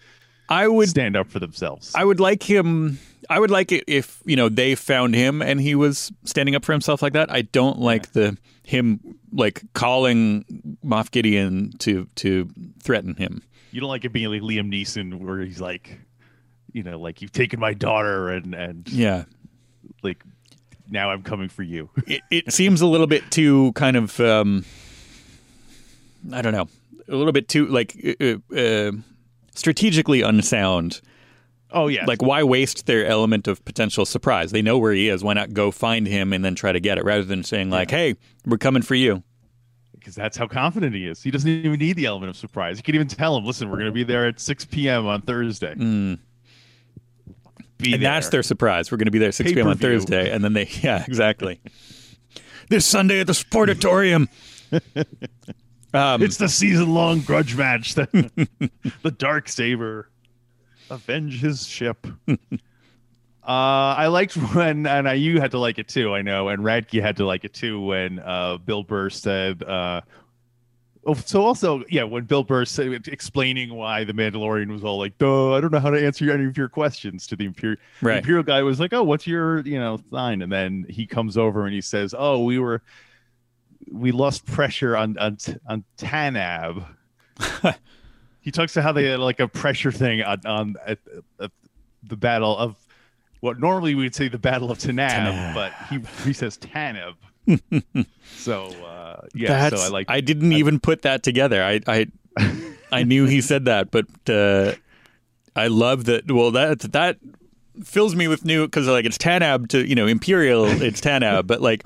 [0.48, 1.92] I would, stand up for themselves.
[1.94, 2.98] I would like him.
[3.28, 6.64] I would like it if you know they found him and he was standing up
[6.64, 7.30] for himself like that.
[7.30, 9.00] I don't like the him
[9.32, 12.48] like calling Moff Gideon to to
[12.82, 13.42] threaten him.
[13.70, 15.98] you don't like it being like Liam Neeson, where he's like,
[16.72, 19.24] you know, like you've taken my daughter and and Yeah,
[20.02, 20.22] like
[20.88, 21.90] now I'm coming for you.
[22.06, 24.64] it, it seems a little bit too kind of um,
[26.32, 26.68] I don't know,
[27.08, 28.92] a little bit too like uh, uh,
[29.58, 31.00] strategically unsound.
[31.72, 34.52] oh yeah, Like, why waste their element of potential surprise?
[34.52, 35.22] They know where he is.
[35.22, 37.90] Why not go find him and then try to get it, rather than saying like,
[37.90, 38.16] "Hey,
[38.46, 39.22] we're coming for you."
[40.08, 41.22] because that's how confident he is.
[41.22, 42.78] He doesn't even need the element of surprise.
[42.78, 45.06] You can even tell him, listen, we're going to be there at 6 p.m.
[45.06, 45.74] on Thursday.
[45.74, 46.18] Mm.
[47.76, 48.12] Be and there.
[48.12, 48.90] that's their surprise.
[48.90, 49.66] We're going to be there at 6 p.m.
[49.66, 49.76] on.
[49.76, 51.60] Thursday, and then they, yeah, exactly.
[52.70, 54.28] this Sunday at the Sportatorium.
[55.94, 57.94] um, It's the season-long grudge match.
[57.94, 58.10] That
[59.02, 60.10] the dark saber
[60.90, 62.06] avenge his ship.
[62.28, 62.36] uh,
[63.46, 66.14] I liked when, and I, you had to like it too.
[66.14, 69.62] I know, and Radke had to like it too when uh, Bill Burr said.
[69.62, 70.00] Uh,
[71.06, 75.16] Oh, so also, yeah, when Bill Burr said explaining why the Mandalorian was all like,
[75.16, 78.18] "Duh, I don't know how to answer any of your questions," to the Imperial, the
[78.18, 81.64] Imperial guy was like, "Oh, what's your, you know, sign?" And then he comes over
[81.64, 82.82] and he says, "Oh, we were,
[83.92, 86.84] we lost pressure on on on Tanab."
[88.40, 90.98] he talks to how they had like a pressure thing on on at,
[91.40, 91.50] at
[92.02, 92.76] the battle of
[93.40, 95.54] what normally we would say the battle of Tanab, Tanab.
[95.54, 97.14] but he he says Tanab.
[98.36, 101.62] so uh, yeah, That's, so I like I didn't even put that together.
[101.62, 102.06] I, I,
[102.92, 104.74] I knew he said that, but uh,
[105.56, 106.30] I love that.
[106.30, 107.18] Well, that that
[107.84, 111.62] fills me with new because like it's Tanab to you know Imperial, it's Tanab, but
[111.62, 111.84] like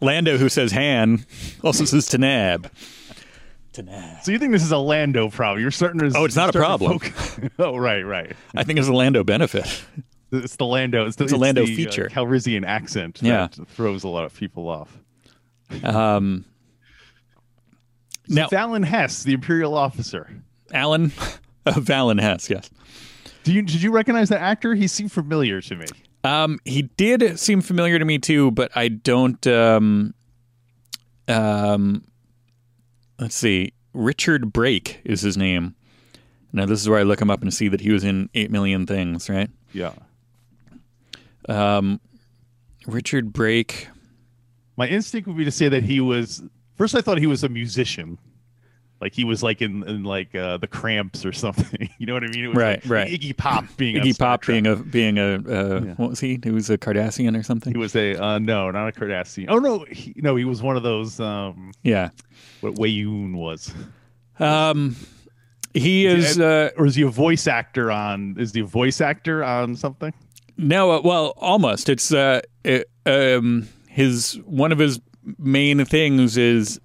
[0.00, 1.24] Lando who says Han
[1.62, 2.70] also says Tanab.
[3.72, 4.22] Tanab.
[4.22, 5.62] So you think this is a Lando problem?
[5.62, 6.12] You're starting to.
[6.16, 6.98] Oh, it's not a problem.
[7.58, 8.34] oh, right, right.
[8.54, 9.84] I think it's a Lando benefit.
[10.32, 11.06] It's the Lando.
[11.06, 12.08] It's, the, It's a Lando the, uh, feature.
[12.08, 13.20] Calrissian accent.
[13.22, 13.48] Yeah.
[13.56, 14.96] that throws a lot of people off.
[15.84, 16.44] Um,
[18.28, 20.30] Now- Valen Hess, the Imperial officer.
[20.72, 21.06] Alan
[21.66, 22.70] uh, Valen Hess, yes.
[23.42, 24.74] Do you did you recognize that actor?
[24.74, 25.86] He seemed familiar to me.
[26.22, 29.44] Um, he did seem familiar to me too, but I don't.
[29.46, 30.14] Um,
[31.28, 32.04] um,
[33.18, 33.72] let's see.
[33.92, 35.74] Richard Brake is his name.
[36.52, 38.50] Now this is where I look him up and see that he was in Eight
[38.50, 39.50] Million Things, right?
[39.72, 39.92] Yeah.
[41.48, 42.00] Um,
[42.86, 43.88] Richard Brake.
[44.76, 46.42] My instinct would be to say that he was.
[46.76, 48.18] First, I thought he was a musician,
[49.00, 51.88] like he was like in, in like uh, the Cramps or something.
[51.98, 52.44] you know what I mean?
[52.44, 53.10] It was Right, like right.
[53.10, 55.94] Iggy Pop being Iggy Pop being a being a uh, Yeah.
[55.96, 56.38] what was he?
[56.42, 57.72] He was a Cardassian or something.
[57.72, 59.46] He was a uh, no, not a Cardassian.
[59.48, 61.18] Oh no, he, no, he was one of those.
[61.20, 62.10] Um, yeah.
[62.60, 63.72] what Weyoun was,
[64.38, 64.96] Um,
[65.74, 66.38] he is.
[66.40, 68.36] Uh, or is he a voice actor on?
[68.38, 70.12] Is he a voice actor on something?
[70.56, 71.88] No, uh, well, almost.
[71.88, 75.00] It's uh, it, um, his one of his
[75.38, 76.80] main things is,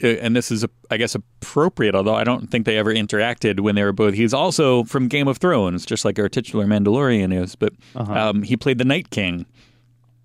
[0.00, 1.94] and this is, I guess, appropriate.
[1.94, 4.14] Although I don't think they ever interacted when they were both.
[4.14, 7.56] He's also from Game of Thrones, just like our titular Mandalorian is.
[7.56, 8.12] But Uh-huh.
[8.30, 9.46] um, he played the Night King,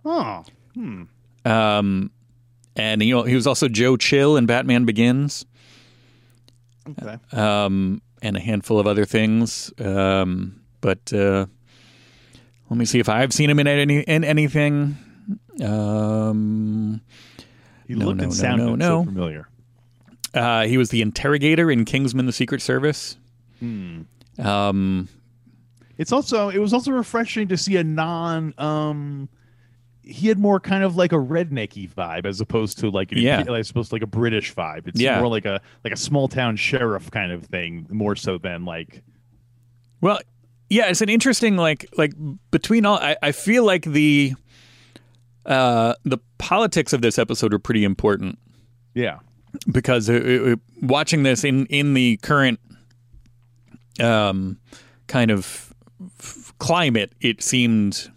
[0.06, 0.44] Oh,
[1.46, 2.12] um,
[2.76, 5.46] and you know he was also Joe Chill in Batman Begins,
[6.90, 7.18] okay.
[7.32, 9.72] um, and a handful of other things.
[9.80, 11.46] Um, but uh,
[12.70, 14.98] let me see if I've seen him in any in anything.
[15.62, 17.02] Um,
[17.88, 19.48] He No, looked no, and no, sounded no, so familiar.
[20.34, 23.18] Uh, he was the interrogator in Kingsman: The Secret Service.
[24.40, 25.08] Um,
[25.98, 29.30] It's also it was also refreshing to see a non um
[30.06, 33.42] he had more kind of like a rednecky vibe as opposed to like an Yeah.
[33.54, 34.88] as opposed to like a British vibe.
[34.88, 35.20] It's Yeah.
[35.20, 39.02] more like a like a small town sheriff kind of thing, more so than like
[40.02, 40.20] well,
[40.70, 42.12] yeah, it's an interesting like like
[42.52, 42.98] between all.
[42.98, 44.34] I, I feel like the
[45.46, 48.40] uh, the politics of this episode are pretty important.
[48.94, 49.20] yeah.
[49.72, 52.60] Because uh, uh, watching this in in the current
[54.00, 54.58] um
[55.08, 55.74] kind of
[56.20, 58.12] f- climate it seemed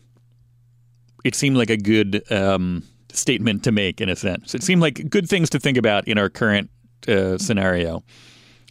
[1.24, 5.08] it seemed like a good um statement to make in a sense it seemed like
[5.10, 6.70] good things to think about in our current
[7.08, 8.02] uh, scenario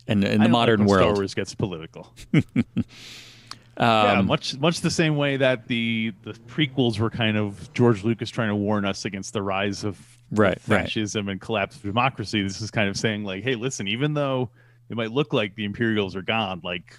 [0.08, 2.14] and in the modern like when Star Wars gets political.
[2.34, 8.04] yeah, um, much much the same way that the the prequels were kind of George
[8.04, 10.84] Lucas trying to warn us against the rise of Right, right.
[10.84, 12.42] fascism and collapse of democracy.
[12.42, 14.50] This is kind of saying like, hey, listen, even though
[14.90, 16.98] it might look like the Imperials are gone, like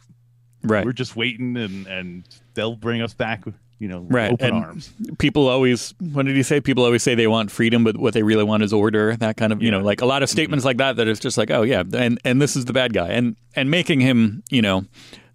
[0.63, 0.85] right.
[0.85, 3.45] we're just waiting and and they'll bring us back
[3.79, 4.91] you know Right, open and- arms.
[5.19, 6.61] people always what did he say?
[6.61, 9.53] People always say they want freedom but what they really want is order that kind
[9.53, 11.63] of you know like a lot of statements like that that is just like oh
[11.63, 13.09] yeah and and this is the bad guy.
[13.09, 14.87] And and making him you know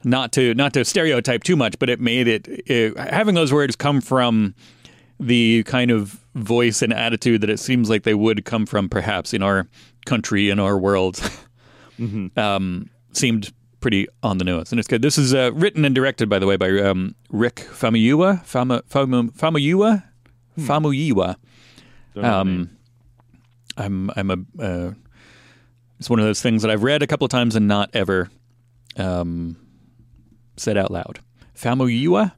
[0.04, 3.75] not to not to stereotype too much but it made it, it having those words
[3.75, 4.56] come from
[5.21, 9.34] the kind of voice and attitude that it seems like they would come from perhaps
[9.34, 9.67] in our
[10.05, 11.21] country in our world
[12.38, 15.01] um, seemed pretty on the nose, and it's good.
[15.01, 18.43] This is uh, written and directed, by the way, by um, Rick Famuyiwa.
[18.45, 20.03] Fama, Famu, Famuyiwa.
[20.60, 21.36] Famuyiwa.
[22.15, 22.69] Don't know Um.
[23.77, 24.62] I'm I'm a.
[24.62, 24.93] Uh,
[25.99, 28.29] it's one of those things that I've read a couple of times and not ever
[28.97, 29.55] um,
[30.57, 31.19] said out loud.
[31.55, 32.34] Famuyiwa.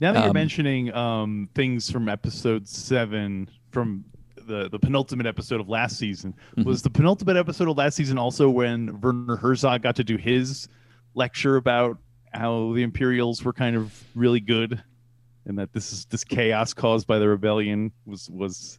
[0.00, 4.04] Now that you're um, mentioning um things from episode seven from
[4.46, 6.68] the the penultimate episode of last season Mm-hmm.
[6.68, 10.68] was the penultimate episode of last season also when werner herzog got to do his
[11.14, 11.98] lecture about
[12.32, 14.82] how the imperials were kind of really good
[15.46, 18.78] and that this is this chaos caused by the rebellion was was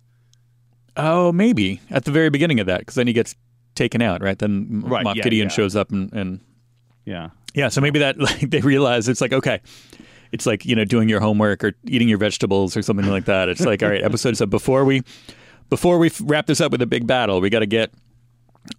[0.97, 3.36] Oh, maybe at the very beginning of that, because then he gets
[3.75, 4.39] taken out, right?
[4.39, 5.54] Then Right, Moff yeah, Gideon yeah.
[5.54, 6.39] shows up and, and
[7.04, 9.60] yeah Yeah, so maybe that like they realize it's like okay,
[10.36, 13.50] it's like you know doing your homework or eating your vegetables or something like that.
[13.50, 15.02] It's like all right, episode so before we
[15.69, 17.91] before we wrap this up with a big battle, we got to get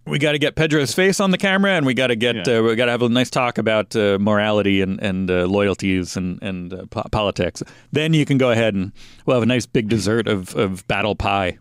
[0.05, 2.59] we got to get Pedro's face on the camera, and we got to get Yeah.
[2.59, 6.17] uh, we got to have a nice talk about uh, morality and and uh, loyalties
[6.17, 7.63] and and uh, po- politics.
[7.93, 8.93] Then you can go ahead and
[9.27, 11.59] we'll have a nice big dessert of of battle pie.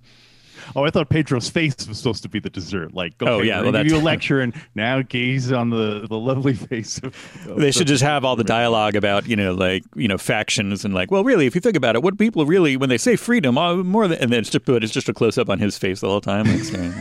[0.76, 2.94] Oh, I thought Pedro's face was supposed to be the dessert.
[2.94, 6.08] Like, okay, Oh, yeah, well, gonna give you a lecture, and now gaze on the
[6.08, 7.16] the lovely face of.
[7.48, 10.86] of They should just have all the dialogue about you know like you know factions
[10.86, 13.16] and like well really if you think about it what people really when they say
[13.16, 15.60] freedom uh, more than and then it's just but it's just a close up on
[15.60, 16.46] his face the whole time.
[16.46, 16.94] Like, saying,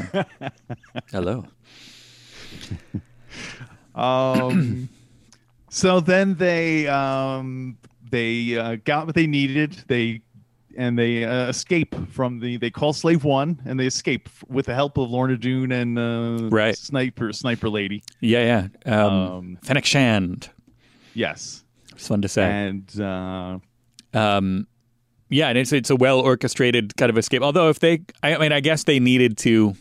[1.12, 1.45] Hello.
[3.95, 4.88] Um,
[5.70, 7.78] so then they um
[8.11, 9.82] they uh, got what they needed.
[9.86, 10.20] They
[10.77, 12.57] and they uh, escape from the.
[12.57, 16.49] They call Slave One, and they escape with the help of Lorna Doone and uh,
[16.51, 16.77] Right.
[16.77, 18.03] Sniper Sniper Lady.
[18.20, 18.93] Yeah, yeah.
[19.07, 20.51] Um, Um, Fennec Shand.
[21.14, 21.62] Yes,
[21.93, 22.43] It's fun to say.
[22.51, 23.59] and uh,
[24.12, 24.66] Um,
[25.29, 27.43] yeah, and it's it's a well orchestrated kind of escape.
[27.43, 29.75] Although if they, I mean, I guess they needed to.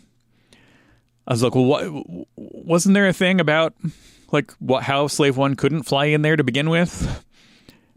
[1.28, 3.74] I was like, well, what, wasn't there a thing about
[4.32, 7.24] like what how Slave One couldn't fly in there to begin with,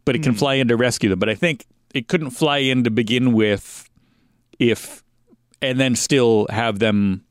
[0.04, 1.18] but it can fly in to rescue them.
[1.18, 1.66] But I think
[1.96, 3.88] it couldn't fly in to begin with
[4.58, 5.02] if
[5.62, 7.24] and then still have them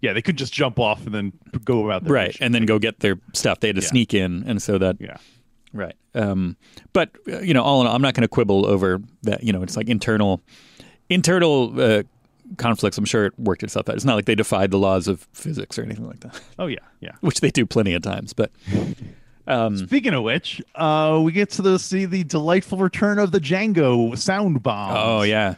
[0.00, 1.32] Yeah, they could just jump off and then
[1.64, 2.44] go about their right mission.
[2.44, 3.60] and then go get their stuff.
[3.60, 3.88] They had to Yeah.
[3.88, 5.16] sneak in, and so that Yeah.
[5.72, 5.96] Right.
[6.14, 6.56] Um,
[6.92, 9.42] but uh, you know, all in all, I'm not going to quibble over that.
[9.42, 10.40] You know, it's like internal,
[11.10, 12.02] internal uh,
[12.56, 12.96] conflicts.
[12.96, 13.94] I'm sure it worked itself out.
[13.96, 16.78] It's not like they defied the laws of physics or anything like that, Oh yeah,
[17.00, 17.12] yeah.
[17.20, 18.32] which they do plenty of times.
[18.32, 18.50] But
[19.48, 23.40] um, Speaking of which, uh, we get to the, see the delightful return of the
[23.40, 24.92] Jango sound bomb.
[24.96, 25.54] oh yeah,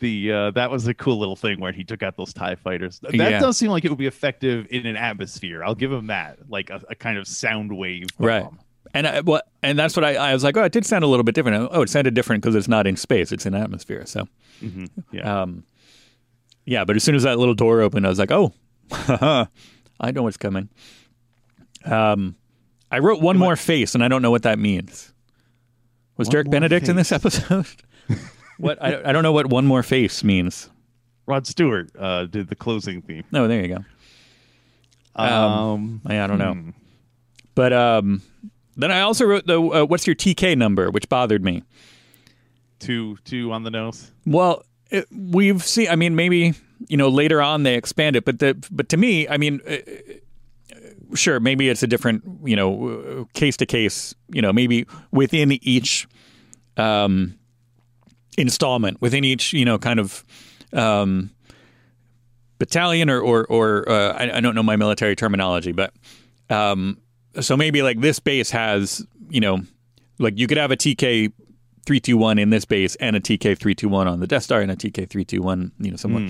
[0.00, 3.00] the uh, that was a cool little thing where he took out those Tie fighters.
[3.00, 3.40] That Yeah.
[3.40, 5.64] does seem like it would be effective in an atmosphere.
[5.64, 8.06] I'll give him that, like a, a kind of sound wave.
[8.18, 8.26] bomb.
[8.28, 8.46] right.
[8.92, 9.46] And I, what?
[9.62, 10.56] And that's what I, I was like.
[10.56, 11.68] Oh, it did sound a little bit different.
[11.70, 14.04] Oh, it sounded different because it's not in space; it's in atmosphere.
[14.04, 14.26] So,
[15.12, 15.42] Yeah.
[15.42, 15.62] um,
[16.64, 16.84] yeah.
[16.84, 18.52] But as soon as that little door opened, I was like, oh,
[18.90, 20.70] I know what's coming.
[21.84, 22.34] Um,
[22.90, 25.12] I wrote one more face, and I don't know what that means.
[26.16, 27.66] Was One Benedict in this episode?
[28.58, 30.68] what I, I don't know what one more face means.
[31.26, 33.24] Rod Stewart uh, did the closing theme.
[33.30, 33.84] No, there you go.
[35.14, 36.70] Um, I, I don't know, hmm.
[37.54, 38.22] but um,
[38.76, 41.62] then I also wrote the uh, what's your TK number, which bothered me.
[42.78, 44.10] two two on the nose.
[44.26, 45.88] Well, it, we've seen.
[45.88, 46.54] I mean, maybe
[46.88, 49.76] you know later on they expand it, but the but to me, I mean, uh,
[51.14, 54.14] sure, maybe it's a different you know case to case.
[54.28, 56.06] You know, maybe within each
[56.76, 57.38] um,
[58.36, 60.24] installment, within each you know kind of.
[60.72, 61.30] Um,
[62.60, 65.92] battalion or or, or uh, I, I don't know my military terminology, but
[66.48, 66.98] um,
[67.40, 69.62] so maybe like this base has you know
[70.20, 71.32] like you could have a TK
[71.84, 74.44] three two one in this base and a TK three two one on the Death
[74.44, 76.22] Star and a TK three two one you know somewhere.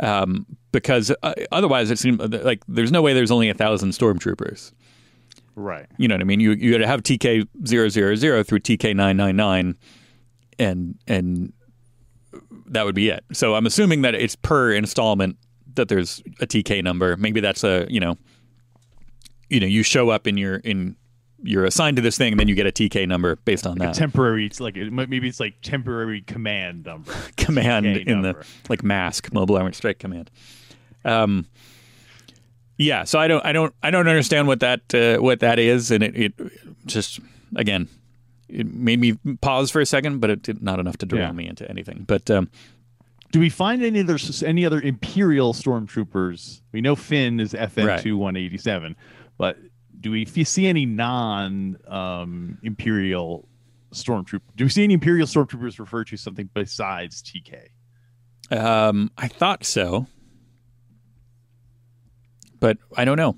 [0.00, 4.72] Um, because uh, otherwise it seems like there's no way there's only a thousand stormtroopers.
[5.54, 5.86] Right.
[5.96, 6.40] You know what I mean?
[6.40, 9.76] You you got to have TK 000 through TK 999
[10.58, 11.52] and and
[12.66, 13.24] that would be it.
[13.32, 15.38] So I'm assuming that it's per installment
[15.76, 17.16] that there's a TK number.
[17.16, 18.18] Maybe that's a, you know,
[19.48, 20.96] you know, you show up in your in
[21.46, 23.86] you're assigned to this thing and then you get a TK number based on A
[23.86, 23.94] that.
[23.94, 24.44] temporary.
[24.46, 27.12] It's like it, maybe it's like temporary command number.
[27.36, 28.40] command TK in number.
[28.40, 30.30] the like mask mobile armored strike command
[31.04, 31.46] um
[32.78, 35.90] yeah so i don't i don't i don't understand what that uh, what that is
[35.92, 36.32] and it, it
[36.84, 37.20] just
[37.54, 37.88] again
[38.48, 41.32] it made me pause for a second but it did not enough to derail Yeah.
[41.32, 42.50] me into anything but um
[43.32, 46.60] Do we find any other any other Imperial stormtroopers?
[46.72, 48.96] We know Finn is FN two one eighty seven,
[49.38, 49.58] but
[50.00, 53.48] do we see any non um, Imperial
[53.92, 54.40] stormtrooper?
[54.56, 57.68] Do we see any Imperial stormtroopers refer to something besides TK?
[58.48, 60.06] um i thought so
[62.60, 63.36] but i don't know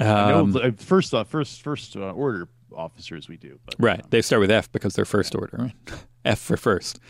[0.00, 4.08] know um, the, uh, first uh, first first uh, order officers we do, but Right.
[4.10, 5.74] They start with F because they're first order, right?
[6.24, 7.00] F for first.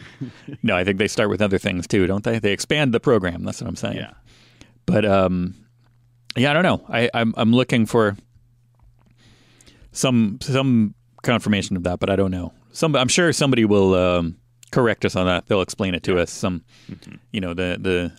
[0.62, 2.38] no, I think they start with other things too, don't they?
[2.38, 3.44] They expand the program.
[3.44, 3.96] That's what I'm saying.
[3.96, 4.12] yeah,
[4.84, 5.54] But um,
[6.36, 6.84] yeah, I don't know.
[6.88, 8.16] I, I'm I'm looking for
[9.92, 12.52] some some confirmation of that, but I don't know.
[12.72, 14.36] Some I'm sure somebody will um,
[14.70, 15.46] correct us on that.
[15.46, 16.30] They'll explain it to us.
[16.30, 16.64] Some,
[17.32, 18.12] you know, the the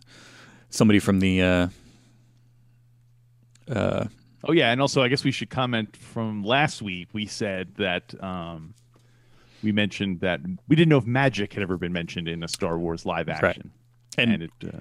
[0.69, 1.67] somebody from the uh,
[3.71, 4.05] uh,
[4.43, 7.09] Oh yeah, and also I guess we should comment from last week.
[7.13, 8.73] We said that um,
[9.63, 12.77] we mentioned that we didn't know if magic had ever been mentioned in a Star
[12.79, 13.43] Wars live right.
[13.43, 13.71] action,
[14.17, 14.79] And- and, it uh,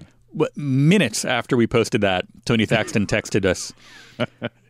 [0.55, 3.73] minutes after we posted that, Tony Thaxton texted us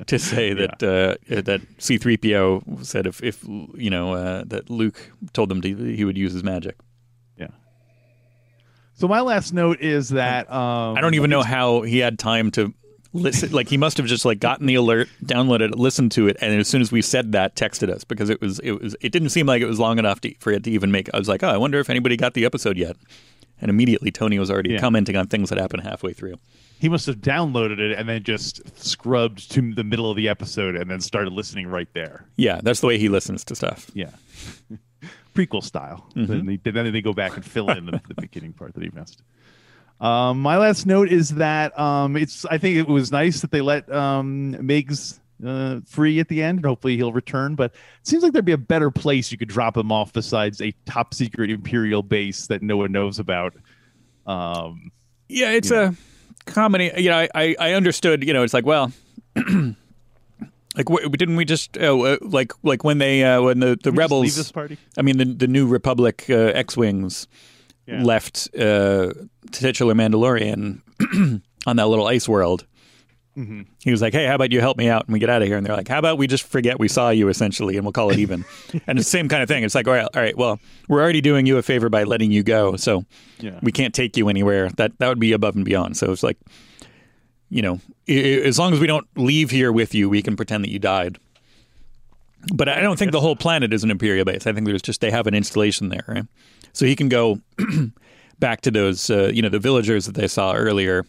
[0.05, 5.49] to say that uh, that C-3PO said if, if you know uh, that Luke told
[5.49, 6.77] them to, he would use his magic.
[7.37, 7.47] yeah.
[8.93, 12.51] So my last note is that um, I don't even know how he had time
[12.51, 12.73] to
[13.13, 13.51] listen.
[13.51, 16.59] Like he must have just like gotten the alert, downloaded it, listened to it, and
[16.59, 19.29] as soon as we said that, texted us because it was it was it didn't
[19.29, 21.09] seem like it was long enough to, for it to even make.
[21.13, 22.95] I was like, oh, I wonder if anybody got the episode yet.
[23.61, 24.79] And immediately Tony was already Yeah.
[24.79, 26.35] commenting on things that happened halfway through.
[26.79, 30.75] he must have downloaded it and then just scrubbed to the middle of the episode
[30.75, 32.25] and then started listening right there.
[32.35, 33.89] Yeah, that's the way he listens to stuff.
[33.95, 34.11] Yeah.
[35.33, 36.07] Prequel style.
[36.15, 38.89] Then, they, then they go back and fill in the, the beginning part that he
[38.93, 39.21] missed.
[39.99, 42.45] Um, my last note is that um, it's.
[42.45, 46.59] I think it was nice that they let um, Migs uh, free at the end.
[46.59, 47.55] And hopefully he'll return.
[47.55, 50.61] But it seems like there'd be a better place you could drop him off besides
[50.61, 53.53] a top secret Imperial base that no one knows about.
[54.25, 54.91] Um,
[55.29, 55.95] Yeah, it's a
[56.45, 56.91] comedy.
[56.97, 58.23] You know, I, I, understood.
[58.23, 58.91] You know, it's like, well,
[59.35, 64.35] like didn't we just uh, like like when they uh, when the the rebels?
[64.35, 64.77] this party.
[64.97, 67.27] I mean, the the new Republic uh, X wings
[67.85, 68.03] Yeah.
[68.03, 69.13] left uh,
[69.51, 70.81] titular Mandalorian
[71.65, 72.65] on that little ice world.
[73.37, 73.61] Mm-hmm.
[73.83, 75.47] He was like, "Hey, how about you help me out and we get out of
[75.47, 77.93] here?" And they're like, "How about we just forget we saw you essentially and we'll
[77.93, 78.43] call it even?"
[78.87, 79.63] and it's the same kind of thing.
[79.63, 80.59] It's like, "All right, all right, well,
[80.89, 83.05] we're already doing you a favor by letting you go, so
[83.39, 83.59] Yeah.
[83.61, 84.69] we can't take you anywhere.
[84.77, 86.37] That that would be above and beyond." So it's like,
[87.49, 87.79] you know,
[88.09, 90.79] i- as long as we don't leave here with you, we can pretend that you
[90.79, 91.17] died.
[92.53, 94.47] But I don't think the whole planet is an Imperial base.
[94.47, 96.25] I think there's just they have an installation there, right?
[96.73, 97.39] So he can go
[98.39, 101.05] back to those, uh, you know, the villagers that they saw earlier,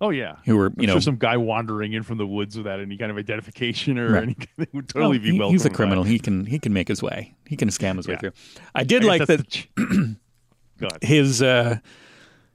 [0.00, 0.36] Oh yeah.
[0.44, 2.96] who were, I'm you know, sure some guy wandering in from the woods without any
[2.96, 4.22] kind of identification or Right.
[4.24, 5.54] anything would totally well, be welcome.
[5.54, 6.04] he's a criminal.
[6.04, 7.34] He can he can make his way.
[7.46, 8.32] He can scam his way through.
[8.74, 10.16] I did like that ahead.
[11.02, 11.78] his uh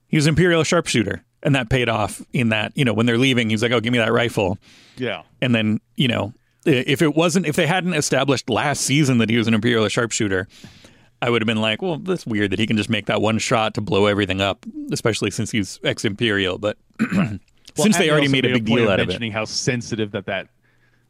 [0.08, 3.50] he was imperial sharpshooter and that paid off in that you know when they're leaving
[3.50, 4.58] he's like oh give me that rifle
[4.98, 5.24] Yeah.
[5.42, 6.34] and then you know
[6.66, 10.48] if it wasn't if they hadn't established last season that he was an imperial sharpshooter
[11.22, 13.38] i would have been like well that's weird that he can just make that one
[13.40, 16.78] shot to blow everything up especially since he's ex-imperial but
[17.78, 19.32] Well, since and they already also made a big deal of out of it mentioning
[19.32, 20.50] how sensitive that that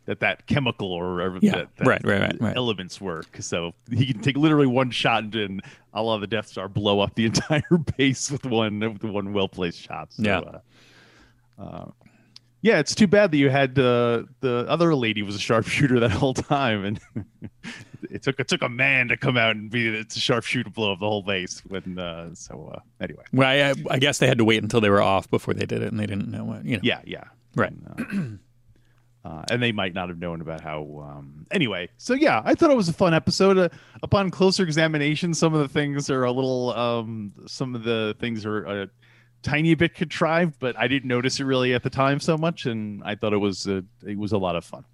[0.05, 2.55] that that chemical or whatever Yeah, that, that right, right, right, right.
[2.57, 3.23] elements were.
[3.39, 5.61] So he can take literally one shot and, and
[5.93, 9.47] a la the Death Star blow up the entire base with one with one well
[9.47, 10.13] placed shot.
[10.13, 10.39] So, Yeah.
[10.39, 11.91] Uh, uh,
[12.61, 16.11] yeah, it's too bad that you had uh, the other lady was a sharpshooter that
[16.11, 16.99] whole time, and
[18.09, 20.93] it took it took a man to come out and be it's a sharpshooter blow
[20.93, 21.61] up the whole base.
[21.67, 24.89] When uh, so uh, anyway, well I, I guess they had to wait until they
[24.89, 27.25] were off before they did it and they didn't know what you know Yeah, yeah.
[27.55, 27.71] Right.
[27.71, 28.39] And,
[29.25, 30.81] uh, uh, and they might not have known about how.
[31.09, 33.57] Um, anyway, so yeah, I thought it was a fun episode.
[33.57, 33.69] Uh,
[34.03, 36.73] upon closer examination, some of the things are a little.
[36.73, 38.89] Um, some of the things are a
[39.41, 43.01] tiny bit contrived, but I didn't notice it really at the time so much, and
[43.03, 44.85] I thought it was a, it was a lot of fun.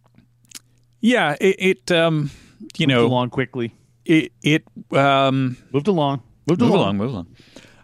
[1.01, 2.31] yeah it, it um
[2.77, 3.73] you Moved know along quickly.
[4.05, 6.21] it it um Moved along.
[6.47, 6.79] Moved move along.
[6.81, 7.27] along, move along.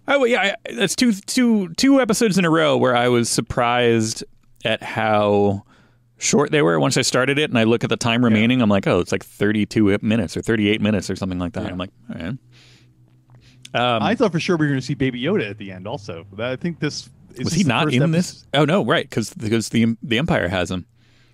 [0.08, 4.24] Oh yeah, I, that's two two two episodes in a row where I was surprised
[4.66, 5.64] at how
[6.18, 6.80] short they were.
[6.80, 9.12] Once I started it, and I look at the time remaining, I'm like, oh, it's
[9.12, 11.64] like 32 minutes or 38 minutes or something like that.
[11.66, 11.70] Yeah.
[11.72, 12.38] I'm like, all right.
[13.74, 15.88] Um, I thought for sure we were going to see Baby Yoda at the end.
[15.88, 18.46] Also, I think this is was he the not in episode- this?
[18.54, 20.86] Oh no, right, because because the the Empire has him.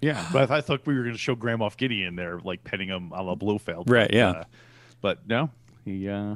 [0.02, 2.88] Yeah, but I thought we were going to show Grand Moff Gideon there, like petting
[2.90, 3.90] him a la Blofeld.
[3.90, 4.30] Right, But, yeah.
[4.30, 4.44] uh,
[5.02, 5.50] but no,
[5.86, 6.36] he uh,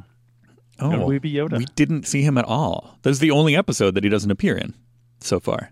[0.79, 1.57] Oh, Baby Yoda.
[1.59, 2.97] we didn't see him at all.
[3.03, 4.73] This is the only episode that he doesn't appear in
[5.19, 5.71] so far.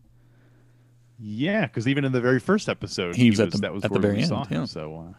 [1.19, 3.83] yeah, because even in the very first episode, He he was at the- that was
[3.83, 4.45] at the very end, him.
[4.51, 4.65] yeah.
[4.65, 5.13] So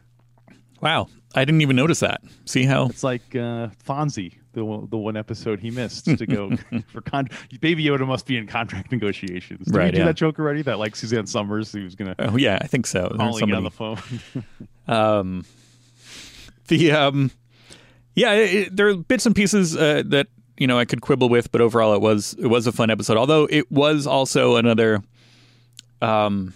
[0.49, 2.23] uh, Wow, I didn't even notice that.
[2.47, 2.87] See how?
[2.87, 6.51] it's like uh, Fonzie, the one- the one episode he missed to go
[6.89, 7.29] for con.
[7.61, 9.67] Baby Yoda must be in contract negotiations.
[9.67, 10.07] Did we Right, do yeah.
[10.07, 10.63] that joke already?
[10.63, 13.09] That like Suzanne Somers, he was going to Oh yeah, I think so.
[13.17, 13.99] Calling somebody- on the phone.
[14.89, 15.45] Um,
[16.69, 17.31] the um,
[18.17, 20.27] yeah, it- there are bits and pieces uh, that
[20.57, 23.17] you know I could quibble with, but overall it was it was a fun episode.
[23.17, 25.03] Although it was also another,
[26.03, 26.53] um,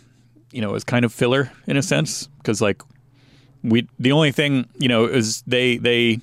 [0.52, 2.82] you know, it was kind of filler in a sense because like
[3.62, 6.20] we the only thing you know is they they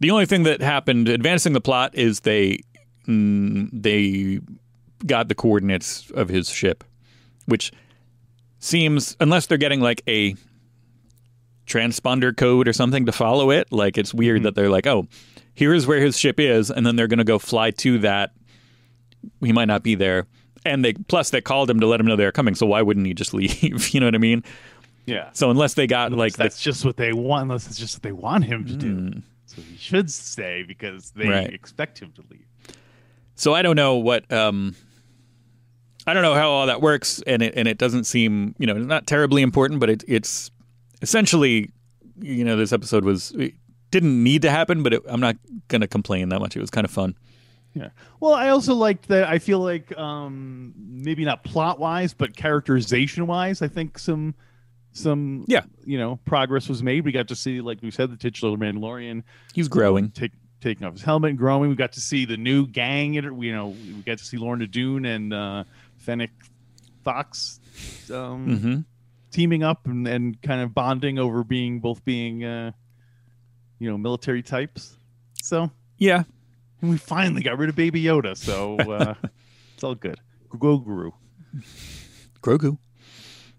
[0.00, 2.60] the only thing that happened advancing the plot is they
[3.06, 4.40] mm, they
[5.06, 6.84] got the coordinates of his ship,
[7.46, 7.72] which
[8.58, 10.34] seems unless they're getting like a
[11.66, 13.70] transponder code or something to follow it.
[13.72, 15.06] Like it's weird that they're like, oh,
[15.54, 18.32] here's where his ship is, and then they're going to go fly to that.
[19.40, 20.26] He might not be there,
[20.64, 22.54] and they plus they called him to let him know they're coming.
[22.54, 23.90] So why wouldn't he just leave?
[23.90, 24.42] you know what I mean?
[25.06, 27.42] yeah, So unless they got like the, that's just what they want.
[27.42, 29.22] Unless it's just what they want him to do.
[29.50, 31.28] So he should stay because they.
[31.28, 31.52] Right.
[31.52, 32.46] expect him to leave.
[33.34, 34.76] so I don't know what um.
[36.06, 38.74] I don't know how all that works, and it and it doesn't seem you know
[38.74, 40.50] not terribly important, but it, it's
[41.02, 41.70] essentially
[42.20, 43.54] you know this episode was it
[43.90, 45.36] didn't need to happen, but it, I'm not
[45.68, 46.56] gonna complain that much.
[46.56, 47.16] It was kind of fun.
[47.74, 47.90] Yeah.
[48.18, 49.28] Well, I also liked that.
[49.28, 54.34] I feel like um maybe not plot wise, but characterization wise, I think some
[54.92, 55.62] some Yeah.
[55.84, 57.04] you know progress was made.
[57.04, 59.22] We got to see, like we said, the titular Mandalorian
[59.54, 60.10] He's growing.
[60.10, 61.70] take taking off his helmet and growing.
[61.70, 63.14] We got to see the new gang.
[63.14, 65.64] You know we got to see Lorna Doone and uh,
[65.98, 66.30] Fennec
[67.04, 67.60] Fox
[68.12, 68.80] um, hmm
[69.32, 72.72] teaming up and, and kind of bonding over being both being uh,
[73.78, 74.96] you know military types.
[75.40, 76.24] So Yeah,
[76.82, 79.14] and we finally got rid of Baby Yoda, so uh,
[79.74, 80.18] it's all good.
[80.50, 81.12] Grogu.
[82.42, 82.76] Grogu.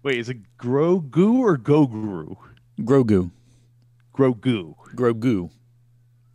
[0.02, 2.36] Wait, is it Grogu or Goguru?
[2.80, 3.30] Grogu.
[4.14, 4.74] Grogu.
[4.94, 5.50] Grogu.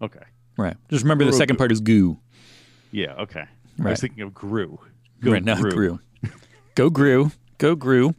[0.01, 0.23] Okay.
[0.57, 0.77] Right.
[0.89, 2.17] Just remember the second part is goo.
[2.91, 3.13] Yeah.
[3.13, 3.43] Okay.
[3.77, 3.87] Right.
[3.87, 4.79] I was thinking of Gru.
[5.21, 5.99] right now, Gru.
[6.75, 7.31] Go Gru.
[7.57, 8.15] Go Gru.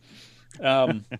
[0.63, 1.05] Um,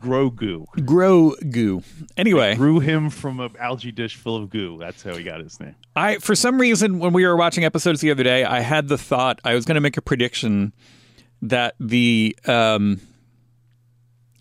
[0.00, 0.66] Grogu.
[0.76, 1.82] Grogu.
[2.16, 4.76] Anyway, Grew him from an algae dish full of goo.
[4.78, 5.74] That's how he got his name.
[5.96, 8.98] I for some reason when we were watching episodes the other day, I had the
[8.98, 10.72] thought I was going to make a prediction
[11.48, 13.00] that the um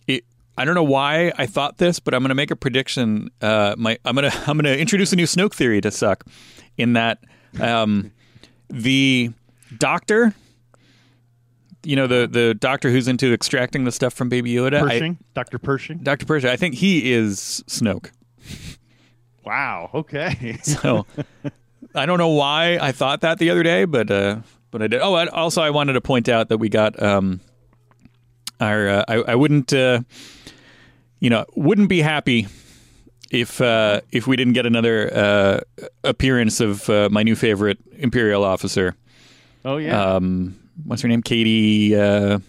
[0.08, 0.24] it
[0.58, 3.76] I don't know why I thought this, but I'm going to make a prediction uh
[3.78, 6.26] my I'm going to I'm going to introduce a new Snoke theory to suck
[6.78, 7.20] in that
[7.60, 8.12] um
[8.70, 9.32] the
[9.78, 10.34] doctor
[11.84, 15.18] you know the the doctor who's into extracting the stuff from baby Yoda, I- Pershing,
[15.34, 15.60] Dr.
[15.60, 15.98] Pershing.
[16.00, 16.26] Dr.
[16.26, 18.12] Pershing, I think he is Snoke.
[19.46, 19.90] Wow.
[19.94, 20.58] Okay.
[20.64, 21.06] So
[21.96, 24.38] I don't know why I thought that the other day, but uh,
[24.74, 25.02] but I did.
[25.02, 27.40] Oh, I, also I wanted to point out that we got um,
[28.60, 28.90] our.
[28.90, 30.02] Uh, I, I wouldn't, uh,
[31.20, 32.48] you know, wouldn't be happy
[33.32, 35.60] if uh, if we didn't get another uh,
[36.04, 38.96] appearance of uh, my new favorite Imperial officer.
[39.64, 40.16] Oh yeah.
[40.16, 41.22] Um, what's her name?
[41.22, 42.40] Katy uh,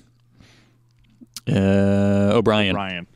[1.47, 2.75] uh, O'Brian.
[2.75, 3.07] Ryan.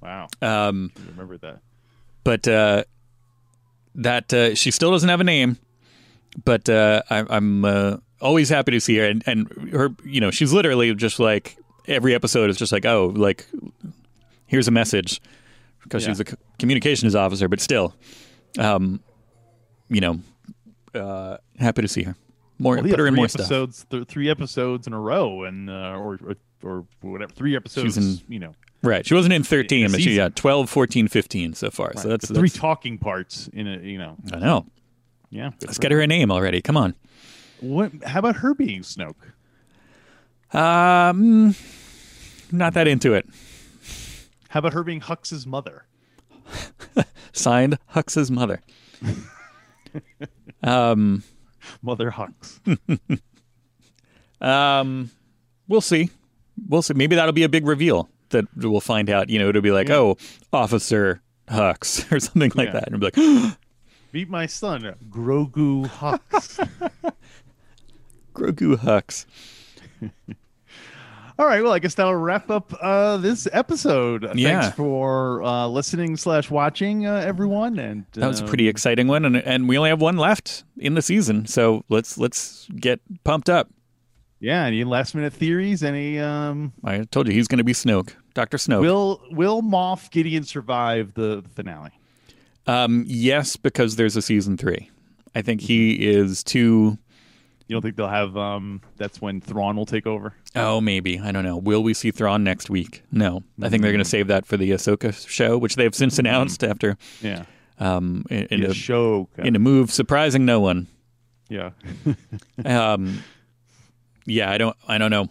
[0.00, 0.28] Wow.
[0.40, 1.58] Um, I remember that.
[2.22, 2.84] but uh,
[3.96, 5.58] that uh, she still doesn't have a name.
[6.44, 10.30] But uh, I, I'm uh, always happy to see her, and, and her, you know,
[10.30, 11.56] she's literally just like
[11.86, 13.46] every episode is just like, oh, like
[14.46, 15.20] here's a message
[15.82, 16.10] because Yeah.
[16.12, 17.94] she's a c- communications officer, but still,
[18.58, 19.00] um,
[19.88, 20.20] you know,
[20.94, 22.16] uh, happy to see her.
[22.58, 23.42] More, Well, put yeah, her in more stuff.
[23.42, 27.30] episodes, Th- three episodes in a row, and uh, or, or or whatever.
[27.32, 27.94] Three episodes.
[27.94, 29.06] She's in- you know, Right.
[29.06, 31.92] She wasn't in 13, A but she got 12, 14, 15 so far.
[31.96, 33.78] So that's, the three that's talking parts in a.
[33.78, 34.16] You know.
[34.32, 34.66] I know.
[35.30, 35.50] Yeah.
[35.62, 36.62] Let's get her a name already.
[36.62, 36.94] Come on.
[37.60, 37.92] What?
[38.04, 39.14] How about her being Snoke?
[40.52, 41.54] Um,
[42.52, 43.26] not that into it.
[44.48, 45.84] How about her being Hux's mother?
[47.32, 48.60] Signed, Hux's mother.
[50.62, 51.22] um,
[51.82, 52.60] Mother Hux.
[54.40, 55.10] um,
[55.68, 56.10] we'll see.
[56.68, 56.94] We'll see.
[56.94, 59.28] Maybe that'll be a big reveal that we'll find out.
[59.28, 59.96] You know, it'll be like, Yeah.
[59.96, 60.16] oh,
[60.52, 62.72] Officer Hux or something like Yeah.
[62.74, 63.16] that, and be like,
[64.12, 66.66] Meet my son, Grogu Hux.
[68.36, 69.24] Grogu Hux.
[71.38, 71.62] All right.
[71.62, 74.26] Well, I guess that'll wrap up uh, this episode.
[74.34, 74.60] Yeah.
[74.62, 77.78] Thanks for uh, listening slash watching, uh, everyone.
[77.78, 80.64] And That was a um, pretty exciting one, and and we only have one left
[80.78, 83.68] in the season, so let's let's get pumped up.
[84.40, 84.64] Yeah.
[84.64, 85.82] Any last minute theories?
[85.82, 86.18] Any?
[86.18, 88.80] Um, I told you he's going to be Snoke, Doctor Snoke.
[88.80, 91.90] will Will Moff Gideon survive the finale?
[92.66, 94.90] Um, yes, because there's a season three.
[95.34, 96.96] I think he is too.
[97.68, 98.36] You don't think they'll have?
[98.36, 100.34] Um, that's when Thrawn will take over.
[100.54, 101.56] Oh, maybe I don't know.
[101.56, 103.02] Will we see Thrawn next week?
[103.10, 105.94] No, I think they're going to save that for the Ahsoka show, which they have
[105.94, 107.44] since announced after Yeah.
[107.80, 109.28] um, in, in, Yeah, a, show.
[109.38, 110.86] in a move surprising no one.
[111.48, 111.70] yeah.
[112.64, 113.22] Um,
[114.26, 114.76] yeah, I don't.
[114.88, 115.28] I don't know.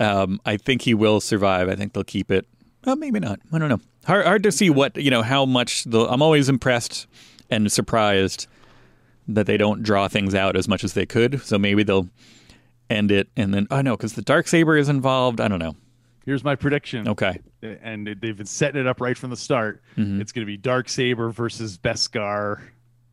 [0.00, 1.68] Um, I think he will survive.
[1.68, 2.46] I think they'll keep it.
[2.86, 3.40] Oh, maybe not.
[3.52, 3.80] I don't know.
[4.06, 5.22] Hard, hard to see what you know.
[5.22, 6.00] How much the.
[6.00, 7.06] I'm always impressed
[7.50, 8.46] and surprised
[9.28, 11.40] that they don't draw things out as much as they could.
[11.42, 12.08] So maybe they'll
[12.90, 13.66] end it and then.
[13.70, 15.40] Oh no, because the dark saber is involved.
[15.40, 15.76] I don't know.
[16.24, 17.06] Here's my prediction.
[17.08, 17.38] Okay.
[17.62, 19.82] And they've been setting it up right from the start.
[19.96, 20.20] Mm-hmm.
[20.22, 22.60] It's going to be Dark Saber versus Beskar.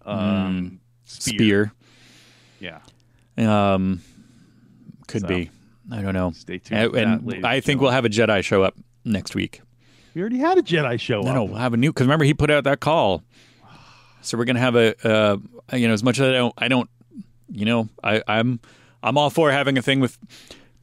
[0.05, 1.74] Um, Spear.
[2.62, 2.80] Yeah.
[3.38, 4.01] Um,
[5.07, 5.49] could So, be.
[5.91, 6.32] I don't know.
[6.32, 6.95] Stay tuned.
[6.95, 9.62] And, and I think we'll have a Jedi show up next week.
[10.14, 11.36] We already had a Jedi show No, up.
[11.36, 13.24] no, we'll have a new because remember he put out that call.
[14.22, 15.38] So we're gonna have a, uh,
[15.76, 16.89] you know, as much as I don't, I don't,
[17.49, 18.59] you know, I, I'm,
[19.03, 20.17] I'm all for having a thing with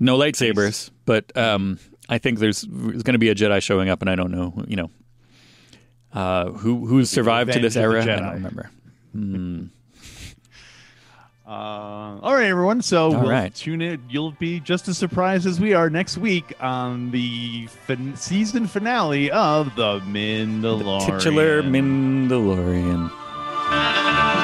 [0.00, 1.78] no lightsabers, but um,
[2.08, 4.76] I think there's there's gonna be a Jedi showing up, and I don't know, you
[4.76, 4.90] know,
[6.12, 8.02] uh, who who's survived to this era.
[8.02, 8.70] I don't remember.
[11.48, 12.82] Uh, all right, everyone.
[12.82, 13.54] So All we'll right.
[13.54, 14.02] tune in.
[14.10, 19.30] You'll be just as surprised as we are next week on the fin- season finale
[19.30, 21.06] of The Mandalorian.
[21.06, 23.10] Titular Mandalorian.
[23.70, 24.37] Thank you.